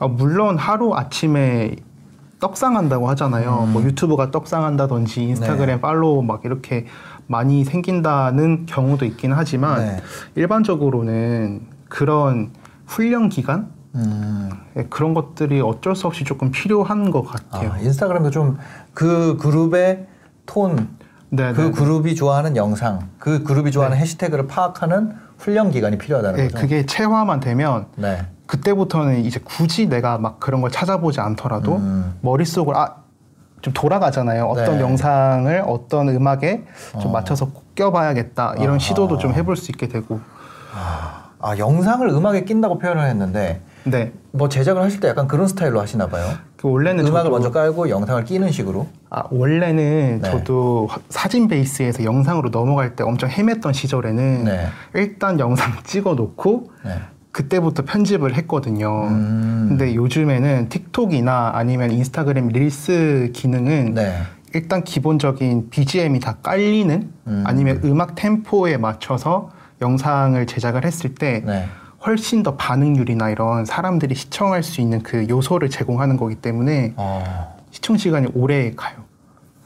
[0.00, 1.76] 아, 물론 하루 아침에
[2.40, 3.68] 떡상한다고 하잖아요.
[3.70, 5.74] 뭐 유튜브가 떡상한다든지 인스타그램 음.
[5.76, 5.80] 네.
[5.80, 6.86] 팔로우 막 이렇게
[7.30, 10.02] 많이 생긴다는 경우도 있긴 하지만 네.
[10.34, 12.50] 일반적으로는 그런
[12.86, 14.50] 훈련 기간 음.
[14.74, 17.72] 네, 그런 것들이 어쩔 수 없이 조금 필요한 것 같아요.
[17.72, 18.58] 아, 인스타그램도 좀
[18.94, 20.06] 그 그룹의
[20.46, 20.88] 톤,
[21.30, 21.70] 네, 그 네, 네.
[21.70, 26.58] 그룹이 좋아하는 영상, 그 그룹이 좋아하는 해시태그를 파악하는 훈련 기간이 필요하다는 네, 거죠.
[26.58, 28.26] 그게 체화만 되면 네.
[28.46, 32.14] 그때부터는 이제 굳이 내가 막 그런 걸 찾아보지 않더라도 음.
[32.20, 32.96] 머릿속으로 아,
[33.62, 34.44] 좀 돌아가잖아요.
[34.46, 34.80] 어떤 네.
[34.82, 36.64] 영상을 어떤 음악에
[37.00, 37.12] 좀 어.
[37.12, 38.54] 맞춰서 껴봐야겠다.
[38.56, 38.78] 이런 아하.
[38.78, 40.20] 시도도 좀 해볼 수 있게 되고.
[41.42, 44.12] 아 영상을 음악에 낀다고 표현을 했는데 네.
[44.30, 46.26] 뭐 제작을 하실 때 약간 그런 스타일로 하시나 봐요.
[46.56, 48.86] 그 원래는 음악을 저도- 먼저 깔고 영상을 끼는 식으로.
[49.08, 50.30] 아, 원래는 네.
[50.30, 54.66] 저도 화- 사진 베이스에서 영상으로 넘어갈 때 엄청 헤맸던 시절에는 네.
[54.94, 56.92] 일단 영상 찍어 놓고 네.
[57.32, 59.04] 그때부터 편집을 했거든요.
[59.08, 59.66] 음.
[59.68, 64.22] 근데 요즘에는 틱톡이나 아니면 인스타그램 릴스 기능은 네.
[64.52, 67.44] 일단 기본적인 BGM이 다 깔리는 음.
[67.46, 71.68] 아니면 음악 템포에 맞춰서 영상을 제작을 했을 때 네.
[72.04, 77.56] 훨씬 더 반응률이나 이런 사람들이 시청할 수 있는 그 요소를 제공하는 거기 때문에 어.
[77.70, 78.96] 시청 시간이 오래 가요.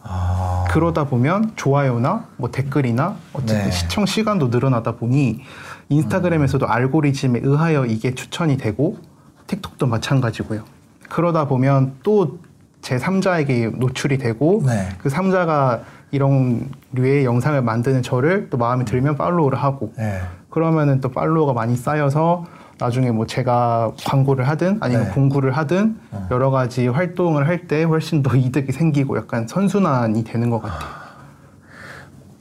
[0.02, 0.66] 아.
[0.68, 3.70] 그러다 보면 좋아요나 뭐 댓글이나 어쨌든 네.
[3.70, 5.40] 시청 시간도 늘어나다 보니
[5.88, 8.98] 인스타그램에서도 알고리즘에 의하여 이게 추천이 되고
[9.46, 10.64] 틱톡도 마찬가지고요.
[11.08, 12.38] 그러다 보면 또
[12.84, 14.90] 제 3자에게 노출이 되고 네.
[14.98, 20.20] 그 3자가 이런 류의 영상을 만드는 저를 또 마음에 들면 팔로우를 하고 네.
[20.50, 22.44] 그러면은 또 팔로워가 많이 쌓여서
[22.78, 25.10] 나중에 뭐 제가 광고를 하든 아니면 네.
[25.12, 26.28] 공구를 하든 어.
[26.30, 30.90] 여러 가지 활동을 할 때 훨씬 더 이득이 생기고 약간 선순환이 되는 것 같아요.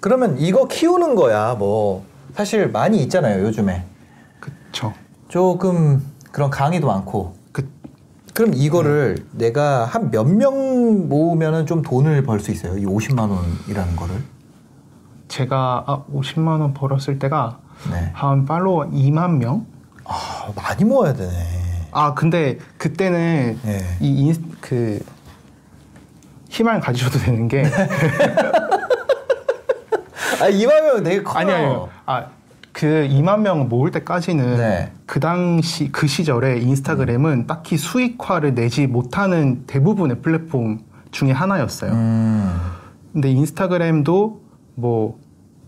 [0.02, 3.86] 그러면 이거 키우는 거야 뭐 사실 많이 있잖아요 요즘에
[4.40, 4.94] 그쵸.
[5.28, 7.70] 조금 그런 강의도 많고 그,
[8.34, 13.96] 그럼 이거를 내가 한 몇 명 모으면은 좀 돈을 벌 수 있어요 이 50만 원이라는
[13.96, 14.16] 거를
[15.28, 17.60] 제가 아, 50만 원 벌었을 때가
[17.92, 18.12] 네.
[18.14, 19.66] 한 팔로워 2만 명?
[20.06, 21.32] 아 많이 모아야 되네
[21.92, 23.80] 아 근데 그때는 네.
[24.00, 25.00] 이 인스 그
[26.50, 27.64] 희망을 가지셔도 되는 게
[30.44, 31.90] 아 2만 명 되게 커요 아니 아니요.
[32.06, 32.26] 아,
[32.74, 34.92] 그 2만 명 모을 때까지는 네.
[35.06, 40.80] 그 당시 그 시절에 인스타그램은 딱히 수익화를 내지 못하는 대부분의 플랫폼
[41.12, 41.92] 중에 하나였어요.
[41.92, 42.60] 음.
[43.14, 44.42] 근데 인스타그램도
[44.76, 45.20] 뭐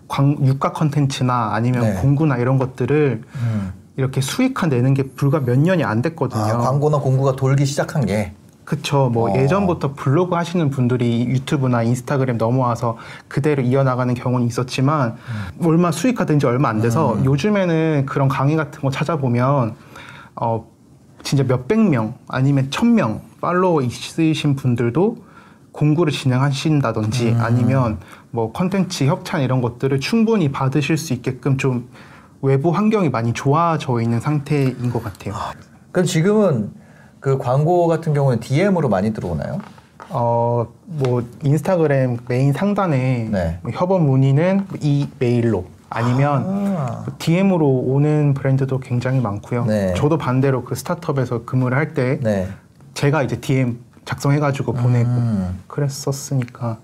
[0.08, 1.94] 광, 유가 컨텐츠나 아니면 네.
[2.02, 3.74] 공구나 이런 것들을 음.
[3.98, 6.42] 이렇게 수익화 내는 게 불과 몇 년이 안 됐거든요.
[6.42, 8.34] 아, 광고나 공구가 돌기 시작한 게
[8.66, 9.10] 그쵸.
[9.14, 9.36] 뭐 어.
[9.38, 12.98] 예전부터 블로그 하시는 분들이 유튜브나 인스타그램 넘어와서
[13.28, 15.16] 그대로 이어나가는 경우는 있었지만
[15.64, 19.76] 얼마 수익화 된 지 얼마 안 돼서 요즘에는 그런 강의 같은 거 찾아보면
[20.36, 20.66] 어
[21.24, 25.18] 진짜 몇백 명 아니면 천 명 팔로워 있으신 분들도
[25.72, 28.00] 공구를 진행하신다든지 아니면
[28.32, 31.88] 뭐 컨텐츠 협찬 이런 것들을 충분히 받으실 수 있게끔 좀
[32.42, 35.36] 외부 환경이 많이 좋아져 있는 상태인 것 같아요.
[35.92, 36.72] 그럼 지금은
[37.26, 39.60] 그 광고 같은 경우는 DM으로 많이 들어오나요?
[40.10, 43.58] 어, 뭐, 인스타그램 메인 상단에 네.
[43.64, 47.06] 뭐 협업 문의는 이 메일로 아니면 아.
[47.18, 49.66] DM으로 오는 브랜드도 굉장히 많고요.
[49.66, 49.96] 네.
[49.96, 52.48] 저도 반대로 그 스타트업에서 근무를 할때 네.
[52.94, 55.60] 제가 이제 DM 작성해가지고 보내고 음.
[55.66, 56.78] 그랬었으니까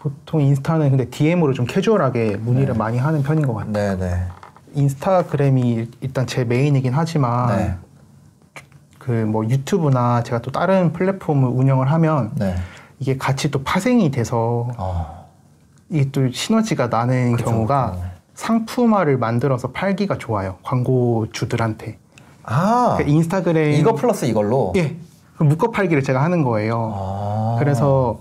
[0.00, 3.98] 보통 인스타는 근데 DM으로 좀 캐주얼하게 문의를 많이 하는 편인 것 같아요.
[3.98, 4.22] 네, 네.
[4.72, 7.74] 인스타그램이 일단 제 메인이긴 하지만 네.
[9.06, 12.56] 그 뭐 유튜브나 제가 또 다른 플랫폼을 운영을 하면 네.
[12.98, 15.28] 이게 같이 또 파생이 돼서 어.
[15.88, 18.04] 이게 또 시너지가 나는 그쵸, 경우가 그쵸.
[18.34, 20.56] 상품화를 만들어서 팔기가 좋아요.
[20.64, 21.98] 광고주들한테.
[22.42, 22.96] 아.
[22.98, 24.72] 그 인스타그램 이거 플러스 이걸로.
[24.76, 24.96] 예.
[25.38, 26.92] 그 묶어 팔기를 제가 하는 거예요.
[26.96, 27.56] 아.
[27.60, 28.20] 그래서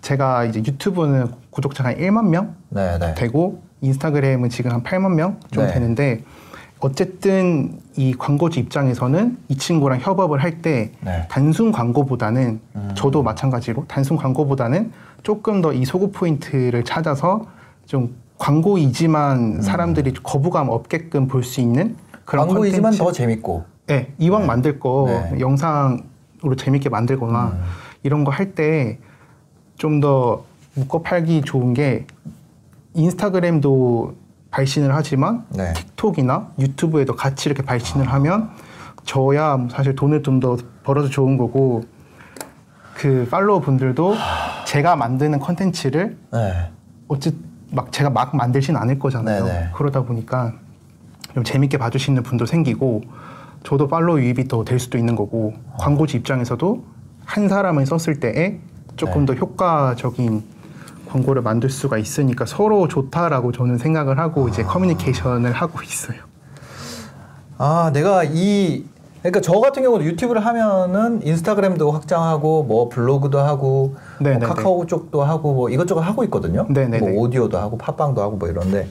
[0.00, 3.14] 제가 이제 유튜브는 구독자가 한 1만 명 네, 네.
[3.14, 5.72] 되고 인스타그램은 지금 한 8만 명좀 네.
[5.72, 6.24] 되는데
[6.94, 11.26] 어쨌든 이 광고주 입장에서는 이 친구랑 협업을 할 때 네.
[11.30, 12.90] 단순 광고보다는 음.
[12.94, 14.92] 저도 마찬가지로 단순 광고보다는
[15.22, 17.46] 조금 더 이 소구 포인트를 찾아서
[17.86, 22.48] 좀 광고이지만 사람들이 거부감 없게끔 볼 수 있는 그런 음.
[22.50, 22.98] 광고이지만 콘텐츠.
[23.02, 23.64] 더 재밌고.
[23.86, 25.40] 네, 이왕 만들 거 네.
[25.40, 27.60] 영상으로 재밌게 만들거나 음.
[28.02, 28.98] 이런 거 할 때
[29.78, 30.44] 좀 더
[30.74, 32.06] 묶어 팔기 좋은 게
[32.92, 34.14] 인스타그램도
[34.54, 35.72] 발신을 하지만 네.
[35.74, 38.50] 틱톡이나 유튜브에도 같이 이렇게 발신을 하면
[39.04, 41.82] 저야 사실 돈을 좀 더 벌어서 좋은 거고
[42.94, 44.14] 그 팔로워 분들도
[44.66, 46.70] 제가 만드는 컨텐츠를 네.
[47.08, 47.34] 어쨌
[47.70, 49.44] 막 제가 막 만들진 않을 거잖아요.
[49.44, 49.70] 네네.
[49.74, 50.52] 그러다 보니까
[51.34, 53.02] 좀 재밌게 봐주시는 분도 생기고
[53.64, 56.84] 저도 팔로우 유입이 더 될 수도 있는 거고 광고주 입장에서도
[57.24, 58.60] 한 사람을 썼을 때에
[58.96, 59.34] 조금 네.
[59.34, 60.44] 더 효과적인
[61.14, 66.18] 광고를 만들 수가 있으니까 서로 좋다라고 저는 생각을 하고 이제 커뮤니케이션을 하고 있어요.
[67.56, 68.84] 아, 내가 이
[69.20, 74.38] 그러니까 저 같은 경우도 유튜브를 하면은 인스타그램도 확장하고 뭐 블로그도 하고 뭐.
[74.40, 76.66] 카카오 쪽도 하고 뭐 이것저것 하고 있거든요.
[76.68, 76.98] 네네네.
[76.98, 78.88] 뭐 오디오도 하고 팟빵도 하고 뭐 이런데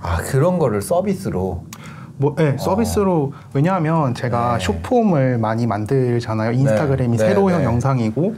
[0.00, 1.64] 아 그런 거를 서비스로
[2.16, 4.58] 뭐, 네, 서비스로 왜냐하면 제가 어.
[4.58, 4.64] 네.
[4.64, 6.52] 숏폼을 많이 만들잖아요.
[6.52, 7.64] 인스타그램이 네, 세로형 네.
[7.64, 8.34] 영상이고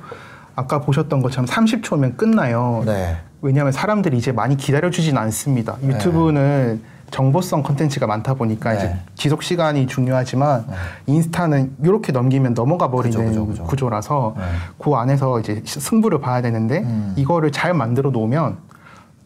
[0.54, 2.82] 아까 보셨던 것처럼 30초면 끝나요.
[2.84, 3.16] 네.
[3.40, 5.76] 왜냐하면 사람들이 이제 많이 기다려주진 않습니다.
[5.82, 8.78] 유튜브는 정보성 컨텐츠가 많다 보니까 네.
[8.78, 10.64] 이제 지속 시간이 중요하지만
[11.06, 13.64] 인스타는 이렇게 넘기면 넘어가 버리는 그죠, 그죠, 그죠.
[13.64, 14.42] 구조라서 네.
[14.78, 17.12] 그 안에서 이제 승부를 봐야 되는데 음.
[17.16, 18.56] 이거를 잘 만들어 놓으면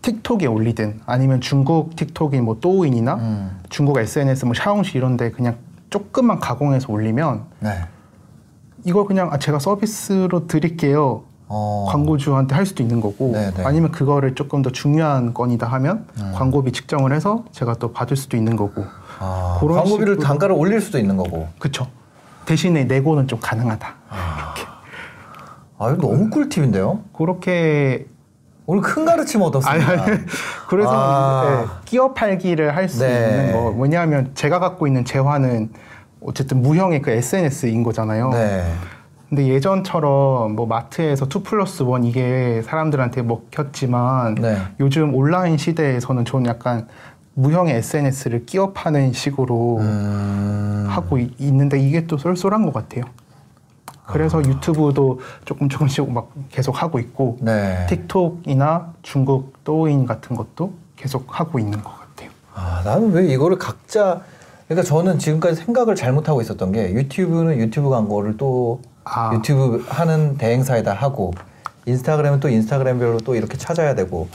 [0.03, 3.61] 틱톡에 올리든 아니면 중국 틱톡인 뭐 또우인이나 음.
[3.71, 5.57] 중국 SNS 뭐 샤오시 이런데 그냥
[5.91, 7.71] 조금만 가공해서 올리면 네.
[8.87, 11.25] 이걸 그냥 아, 제가 서비스로 드릴게요.
[11.49, 11.87] 어.
[11.91, 13.63] 광고주한테 할 수도 있는 거고 네, 네.
[13.65, 16.33] 아니면 그거를 조금 더 중요한 건이다 하면 음.
[16.35, 18.85] 광고비 측정을 해서 제가 또 받을 수도 있는 거고
[19.21, 21.47] 아, 그런 광고비를 식으로- 단가를 올릴 수도 있는 거고.
[21.61, 21.87] 그쵸
[22.47, 24.55] 대신에 내고는 좀 가능하다 아,
[25.93, 27.01] 이거 너무 꿀팁인데요?
[27.17, 28.07] 그렇게
[28.67, 29.93] 오늘 큰 가르침 아니, 얻었습니다.
[30.03, 30.19] 아니,
[30.69, 31.45] 그래서 아.
[31.61, 33.29] 네, 끼어 팔기를 할수 네.
[33.31, 35.71] 있는 거 왜냐하면 제가 갖고 있는 재화는
[36.21, 38.65] 어쨌든 무형의 그 SNS인 거잖아요 네.
[39.29, 44.57] 근데 예전처럼 뭐 마트에서 2 플러스 1 이게 사람들한테 먹혔지만 네.
[44.79, 46.87] 요즘 온라인 시대에서는 저는 약간
[47.35, 50.87] 무형의 SNS를 끼워 파는 식으로 음.
[50.89, 53.03] 하고 이- 있는데 이게 또 쏠쏠한 것 같아요.
[54.07, 57.85] 그래서 유튜브도 조금 조금씩 막 계속 하고 있고 네.
[57.91, 62.31] 틱톡이나 중국 또인 같은 것도 계속 하고 있는 것 같아요.
[62.55, 64.21] 아, 나는 왜 이거를 각자
[64.69, 69.31] 그러니까 저는 지금까지 생각을 잘못하고 있었던 게 유튜브는 유튜브 광고를 또 아.
[69.35, 71.33] 유튜브 하는 대행사에다 하고
[71.87, 74.29] 인스타그램은 또 인스타그램별로 또 이렇게 찾아야 되고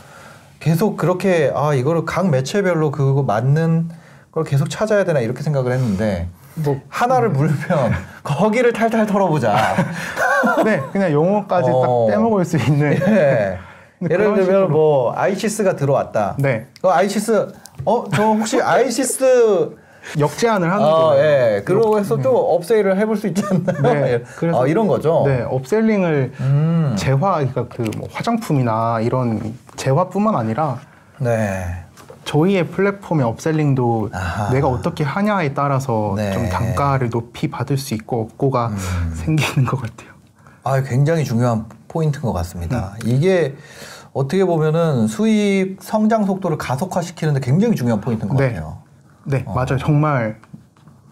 [0.61, 3.89] 계속 그렇게 아 이거를 각 매체별로 그거 맞는
[4.31, 7.57] 걸 계속 찾아야 되나 이렇게 생각을 했는데 뭐 하나를 물면
[8.23, 9.75] 거기를 탈탈 털어보자.
[10.63, 12.07] 네, 그냥 용어까지 어.
[12.07, 13.57] 딱 떼먹을 수 있는 예.
[14.09, 16.35] 예를 들면 식으로- 뭐 아이시스가 들어왔다.
[16.39, 17.47] 네그 아이시스
[17.83, 19.75] 어 저 혹시 아이시스
[20.19, 21.23] 역제안을 하는 아, 거예요.
[21.57, 21.61] 예.
[21.63, 23.81] 그러고 해서 좀 upsell을 해볼 수 있지 않나요?
[23.93, 24.23] 네, 예.
[24.37, 25.23] 그래서- 아, 이런 거죠.
[25.25, 26.95] 네, upselling을 음.
[26.97, 30.79] 재화, 그러니까 그 뭐 화장품이나 이런 재화뿐만 아니라
[31.19, 31.65] 네.
[32.25, 34.51] 저희의 플랫폼의 upselling도 아하.
[34.51, 36.29] 내가 어떻게 하냐에 따라서 네.
[36.29, 36.33] 음.
[36.33, 38.71] 좀 단가를 높이 받을 수 있고 없고가
[39.15, 40.11] 생기는 것 같아요.
[40.63, 42.93] 아, 굉장히 중요한 포인트인 것 같습니다.
[43.05, 43.55] 이게
[44.13, 48.49] 어떻게 보면은 수익 성장 속도를 가속화시키는데 굉장히 중요한 포인트인 것 네.
[48.53, 48.77] 같아요.
[49.23, 49.53] 네, 어.
[49.53, 49.77] 맞아요.
[49.77, 50.37] 정말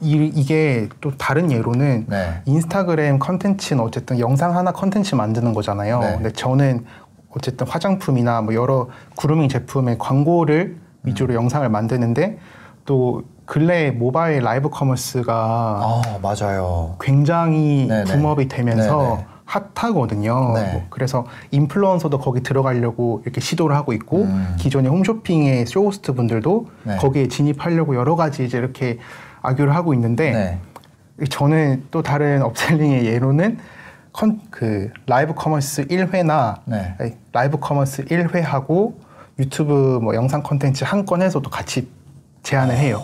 [0.02, 2.42] 이, 이게 또 다른 예로는 네.
[2.46, 6.00] 인스타그램 컨텐츠는 어쨌든 영상 하나 컨텐츠 만드는 거잖아요.
[6.00, 6.14] 네.
[6.16, 6.86] 근데 저는
[7.32, 12.40] 어쨌든 화장품이나 뭐 여러 구루밍 제품의 광고를 위주로 영상을 만드는데
[12.86, 15.34] 또 근래 모바일 live commerce가
[15.82, 16.96] 아, 맞아요.
[17.00, 18.04] 굉장히 네네.
[18.06, 19.26] boom up이 되면서 네네.
[19.50, 20.54] 핫하거든요.
[20.54, 20.72] 네.
[20.74, 24.56] 뭐 그래서 인플루언서도 거기 들어가려고 이렇게 시도를 하고 있고 음.
[24.60, 26.98] 기존의 홈쇼핑의 쇼호스트 분들도 네.
[26.98, 29.00] 거기에 진입하려고 여러 가지 이제 이렇게
[29.42, 30.60] 악유를 하고 있는데
[31.18, 31.26] 네.
[31.30, 33.58] 저는 또 다른 upselling의 예로는
[34.14, 36.96] 컨, 그 live commerce 1회나 네.
[37.32, 38.94] live commerce 1회하고
[39.40, 41.90] 유튜브 뭐 영상 컨텐츠 한 건 해서도 같이
[42.44, 43.04] 제안을 해요.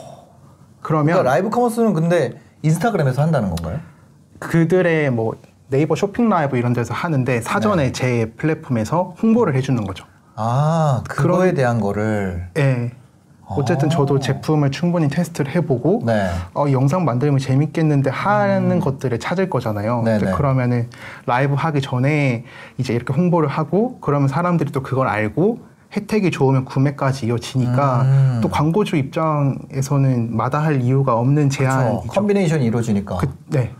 [0.81, 3.79] 그러면 그러니까 live commerce는 근데 인스타그램에서 한다는 건가요?
[4.39, 5.34] 그들의 뭐
[5.67, 7.91] 네이버 쇼핑 라이브 이런 데서 하는데 사전에 네.
[7.91, 10.06] 제 플랫폼에서 홍보를 해주는 거죠.
[10.36, 12.47] 아, 그거에 그런- 대한 거를.
[12.58, 12.91] 예.
[13.47, 13.91] 어쨌든 아.
[13.91, 16.30] 저도 제품을 충분히 테스트를 해보고 네.
[16.56, 20.04] 어, 영상 만들면 재밌겠는데 하는 것들을 찾을 거잖아요.
[20.36, 20.89] 그러면은
[21.28, 22.43] 라이브 하기 전에
[22.80, 25.60] 이제 이렇게 홍보를 하고 그러면 사람들이 또 그걸 알고
[25.95, 28.39] 혜택이 좋으면 구매까지 이어지니까 음.
[28.41, 31.49] 또 광고주 입장에서는 마다할 이유가 없는.
[31.51, 32.08] 제안이죠.
[32.08, 33.17] combination이 이루어지니까.
[33.17, 33.71] 그, 네.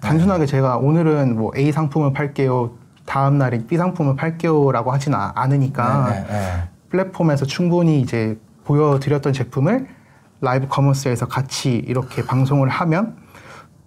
[0.00, 2.72] 단순하게 제가 오늘은 뭐 A 상품을 팔게요.
[3.06, 6.68] 다음 날에 B 상품을 팔게요라고 하지는 아- 않으니까 네, 네, 네.
[6.90, 9.86] 플랫폼에서 충분히 이제 보여드렸던 제품을
[10.40, 13.16] live commerce에서 같이 이렇게 방송을 하면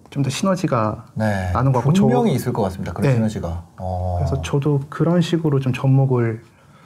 [0.09, 1.51] 좀 더 시너지가 네.
[1.53, 2.93] 나는 것 같고 분명히 저- 있을 것 같습니다.
[2.93, 3.15] 그런 네.
[3.15, 3.63] 시너지가.
[3.77, 4.15] 어.
[4.17, 6.41] 그래서 저도 그런 식으로 좀 접목을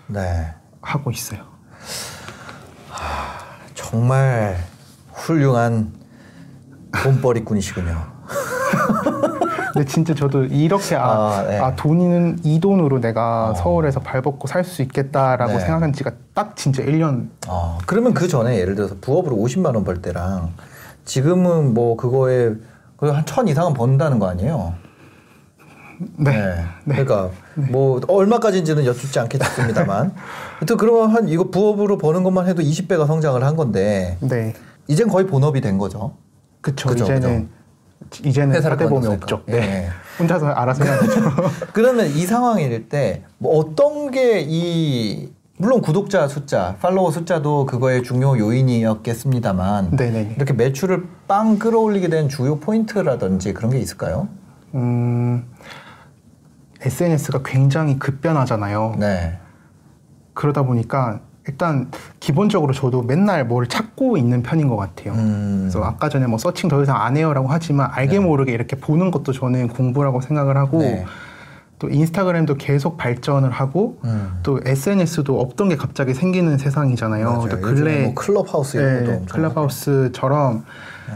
[0.07, 0.53] 네.
[0.81, 1.39] 하고 있어요.
[3.73, 4.57] 정말
[5.13, 5.93] 훌륭한
[6.91, 8.12] 돈벌이꾼이시군요.
[9.73, 11.59] 근데 진짜 저도 이렇게 아, 아, 네.
[11.59, 13.53] 아, 돈은 이 돈으로 내가 어.
[13.55, 15.59] 서울에서 발 뻗고 살 수 있겠다라고 네.
[15.59, 20.01] 생각한 지가 딱 진짜 1년 어, 그러면 그 전에 예를 들어서 부업으로 50만 원 벌
[20.01, 20.53] 때랑
[21.05, 22.51] 지금은 뭐 그거에
[22.99, 24.75] 한천 이상은 번다는 거 아니에요?
[26.17, 26.63] 네.
[26.85, 30.13] 그러니까 뭐 얼마까지인지는 여쭙지 않겠습니다만.
[30.67, 34.53] 또 그러면 한 이거 부업으로 버는 것만 해도 20배가 성장을 한 건데 네.
[34.87, 36.13] 이젠 거의 본업이 된 거죠.
[36.61, 36.89] 그쵸.
[36.89, 37.49] 그죠, 이제는
[38.23, 39.07] 이제는 사대보험이.
[39.07, 39.43] 없죠.
[39.47, 39.55] 네.
[39.57, 39.89] 예.
[40.19, 41.21] 혼자서 알아서 해야 되죠.
[41.73, 48.37] 그러면 이 상황일 때 뭐 어떤 게 이 물론 구독자 숫자, 팔로워 숫자도 그거의 중요
[48.37, 50.33] 요인이었겠습니다만 네네.
[50.35, 54.27] 이렇게 매출을 빵 끌어올리게 된 주요 포인트라든지 그런 게 있을까요?
[54.73, 55.45] 음,
[56.81, 58.95] SNS가 굉장히 급변하잖아요.
[58.99, 59.37] 네.
[60.33, 65.13] 그러다 보니까 일단 기본적으로 저도 맨날 뭘 찾고 있는 편인 것 같아요.
[65.13, 65.57] 음.
[65.63, 69.33] 그래서 아까 전에 뭐 searching 더 이상 안 해요라고 하지만 알게 모르게 이렇게 보는 것도
[69.33, 71.05] 저는 공부라고 생각을 하고 네.
[71.79, 74.39] 또 인스타그램도 계속 발전을 하고 음.
[74.41, 77.47] 또 SNS도 없던 게 갑자기 생기는 세상이잖아요.
[77.49, 80.63] 또 요즘에 근래 뭐 클럽하우스 이런 것도 네, 엄청 클럽하우스처럼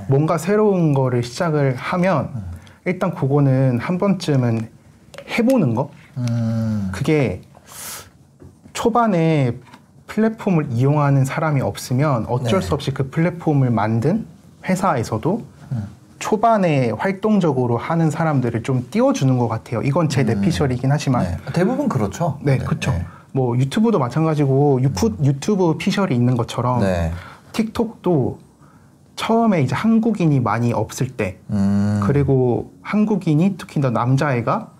[0.09, 2.41] 뭔가 새로운 거를 시작을 하면 음.
[2.83, 4.67] 일단 그거는 한 번쯤은
[5.37, 6.89] 해보는 거 음.
[6.91, 7.41] 그게
[8.73, 9.55] 초반에
[10.07, 12.67] 플랫폼을 이용하는 사람이 없으면 어쩔 네.
[12.67, 14.25] 수 없이 그 플랫폼을 만든
[14.65, 15.43] 회사에서도
[16.19, 19.81] 초반에 활동적으로 하는 사람들을 좀 띄워주는 것 같아요.
[19.83, 21.37] 이건 제 내피셜이긴 하지만 네.
[21.53, 22.39] 대부분 그렇죠.
[22.41, 22.93] 네, 그렇죠.
[23.31, 27.11] 뭐 유튜브도 마찬가지고 유프, 유튜브 피셜이 있는 것처럼 네.
[27.53, 28.39] 틱톡도
[29.15, 32.01] 처음에 이제 한국인이 많이 없을 때 음.
[32.03, 34.71] 그리고 한국인이 특히 더 남자애가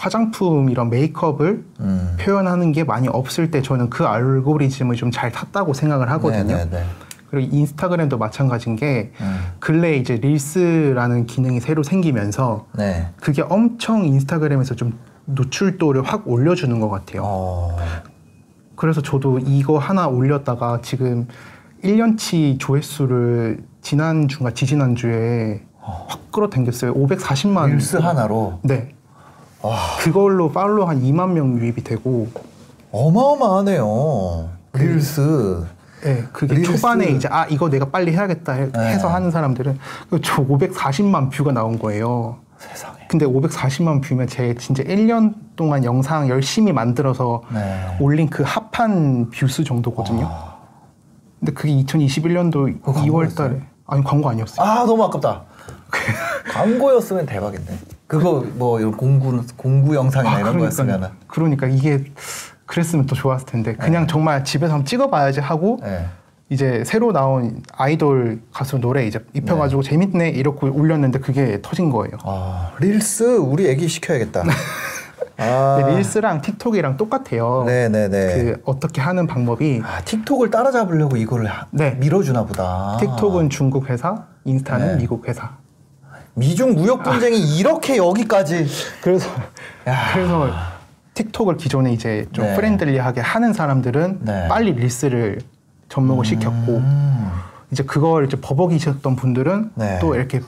[0.00, 2.16] 화장품 이런 메이크업을 음.
[2.18, 6.56] 표현하는 게 많이 없을 때 저는 그 알고리즘을 좀 잘 탔다고 생각을 하거든요.
[6.56, 6.84] 네, 네, 네.
[7.30, 9.40] 그리고 인스타그램도 마찬가지인 게 음.
[9.58, 13.08] 근래 이제 릴스라는 기능이 새로 생기면서 네.
[13.20, 17.22] 그게 엄청 인스타그램에서 좀 노출도를 확 올려주는 것 같아요.
[17.24, 17.76] 어.
[18.76, 21.28] 그래서 저도 이거 하나 올렸다가 지금
[21.84, 26.94] 1년치 조회수를 지난주가 지지난주에 확 끌어당겼어요.
[26.94, 27.72] 540만.
[27.72, 28.94] 릴스 하나로 네.
[29.62, 29.76] 와.
[30.00, 32.28] 그걸로 팔로워 한 2만 명 유입이 되고
[32.92, 34.48] 어마어마하네요.
[34.72, 35.64] 릴스.
[36.02, 36.72] 네, 그게 릴스.
[36.76, 38.78] 초반에 이제 아 이거 내가 빨리 해야겠다 해- 네.
[38.94, 42.38] 해서 하는 사람들은 그저 540만 view가 나온 거예요.
[42.58, 42.94] 세상에.
[43.08, 47.96] 근데 540만 view면 제 진짜 1년 동안 영상 열심히 만들어서 네.
[48.00, 50.30] 올린 그 합한 view수 정도거든요.
[51.38, 54.66] 근데 그게 2021년도 그거 2월 달에 아니 광고 아니었어요.
[54.66, 55.42] 아 너무 아깝다.
[56.52, 57.76] 광고였으면 대박인데.
[58.10, 61.08] 그거 뭐 이런 공구 공구 영상이나 이런 거였으면은.
[61.28, 62.02] 그러니까 이게
[62.66, 66.06] 그랬으면 더 좋았을 텐데 그냥 정말 집에서 한번 찍어봐야지 하고 네.
[66.48, 72.16] 이제 새로 나온 아이돌 가수 노래 이제 입혀가지고 재밌네 이렇게 올렸는데 그게 터진 거예요.
[72.24, 74.42] 아 릴스 우리 애기 시켜야겠다.
[75.38, 75.76] 아.
[75.80, 77.62] 근데 릴스랑 틱톡이랑 똑같아요.
[77.64, 78.08] 네네네.
[78.34, 81.92] 그 어떻게 하는 방법이 아 틱톡을 따라잡으려고 이거를 하- 네.
[82.00, 82.96] 밀어주나 보다.
[82.98, 84.96] 틱톡은 중국 회사, 인스타는 네.
[84.96, 85.52] 미국 회사.
[86.40, 88.66] 미중 무역 분쟁이 이렇게 여기까지.
[89.02, 89.28] 그래서
[89.86, 90.12] 야.
[90.14, 90.48] 그래서
[91.14, 92.56] 틱톡을 기존에 이제 좀 네.
[92.56, 94.48] friendly하게 하는 사람들은 네.
[94.48, 95.40] 빨리 릴스를
[95.90, 97.30] 접목을 시켰고 음.
[97.70, 99.98] 이제 그걸 이제 버벅이셨던 분들은 네.
[100.00, 100.40] 또 이렇게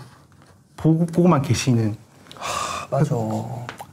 [0.76, 1.94] 보고, 보고만 계시는
[2.90, 3.14] 맞아.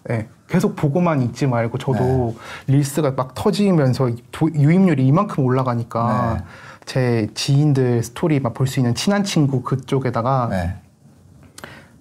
[0.10, 2.36] 예, 계속 보고만 있지 말고 저도
[2.68, 2.74] 네.
[2.76, 6.44] 릴스가 막 터지면서 도- 유입률이 이만큼 올라가니까 네.
[6.86, 10.76] 제 지인들 스토리 막 볼 수 있는 친한 친구 그쪽에다가 네.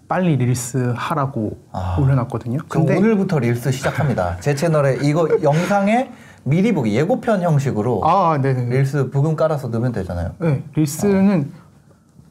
[0.09, 1.99] 빨리 릴스 하라고 아.
[2.01, 2.61] 올려놨거든요.
[2.69, 4.39] 그럼 근데 오늘부터 릴스 시작합니다.
[4.41, 6.11] 제 채널에 이거 영상에
[6.45, 8.65] 미리 보기 예고편 형식으로 아, 네, 네.
[8.79, 10.33] 릴스 브금 깔아서 넣으면 되잖아요.
[10.39, 11.53] 네, 릴스는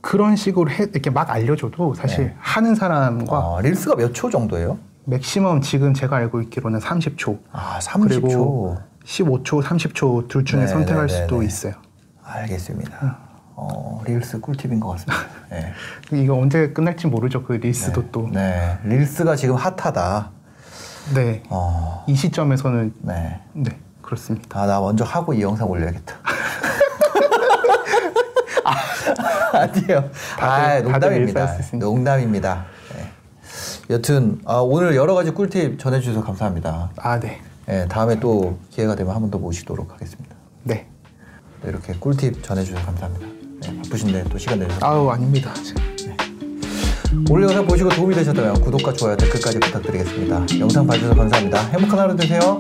[0.02, 2.36] 그런 식으로 해, 이렇게 막 알려줘도 사실 네.
[2.40, 4.80] 하는 사람과 아, 릴스가 몇 초 정도예요?
[5.06, 8.02] 맥시멈 지금 제가 알고 있기로는 30초 아, 30초.
[8.10, 11.46] 그리고 15초, 30초 둘 중에 네, 선택할 네, 네, 수도 네.
[11.46, 11.74] 있어요.
[12.24, 13.18] 알겠습니다.
[13.56, 15.24] 어, 릴스 꿀팁인 것 같습니다.
[15.50, 15.74] 네.
[16.12, 17.44] 이거 언제 끝날지 모르죠.
[17.44, 18.30] 그 릴스도 또.
[18.32, 18.78] 네.
[18.84, 20.32] 릴스가 지금 핫하다.
[21.16, 21.44] 네.
[21.50, 23.40] 어, 이 시점에서는 네.
[23.54, 23.78] 네.
[24.02, 24.62] 그렇습니다.
[24.62, 26.16] 아, 나 먼저 하고 이 영상 올려야겠다.
[29.54, 30.10] 아니에요.
[30.40, 31.18] 아, 다들 농담입니다.
[31.42, 31.86] 일치할 수 있으니까.
[31.86, 32.66] 농담입니다.
[32.96, 33.10] 네.
[33.96, 36.92] 여튼 아, 오늘 여러 가지 꿀팁 전해 주셔서 감사합니다.
[36.98, 37.42] 아, 네.
[37.66, 40.36] 네, 다음에 또 기회가 되면 한 번 더 모시도록 하겠습니다.
[40.64, 40.88] 네.
[41.62, 43.28] 네, 이렇게 꿀팁 전해 주셔서 감사합니다.
[43.68, 45.54] 네, 바쁘신데 또 시간 내주셔서 아우, 아닙니다.
[47.30, 50.46] 오늘 영상 보시고 도움이 되셨다면 구독과 좋아요, 댓글까지 부탁드리겠습니다.
[50.60, 51.62] 영상 봐주셔서 감사합니다.
[51.70, 52.60] 행복한 하루 되세요.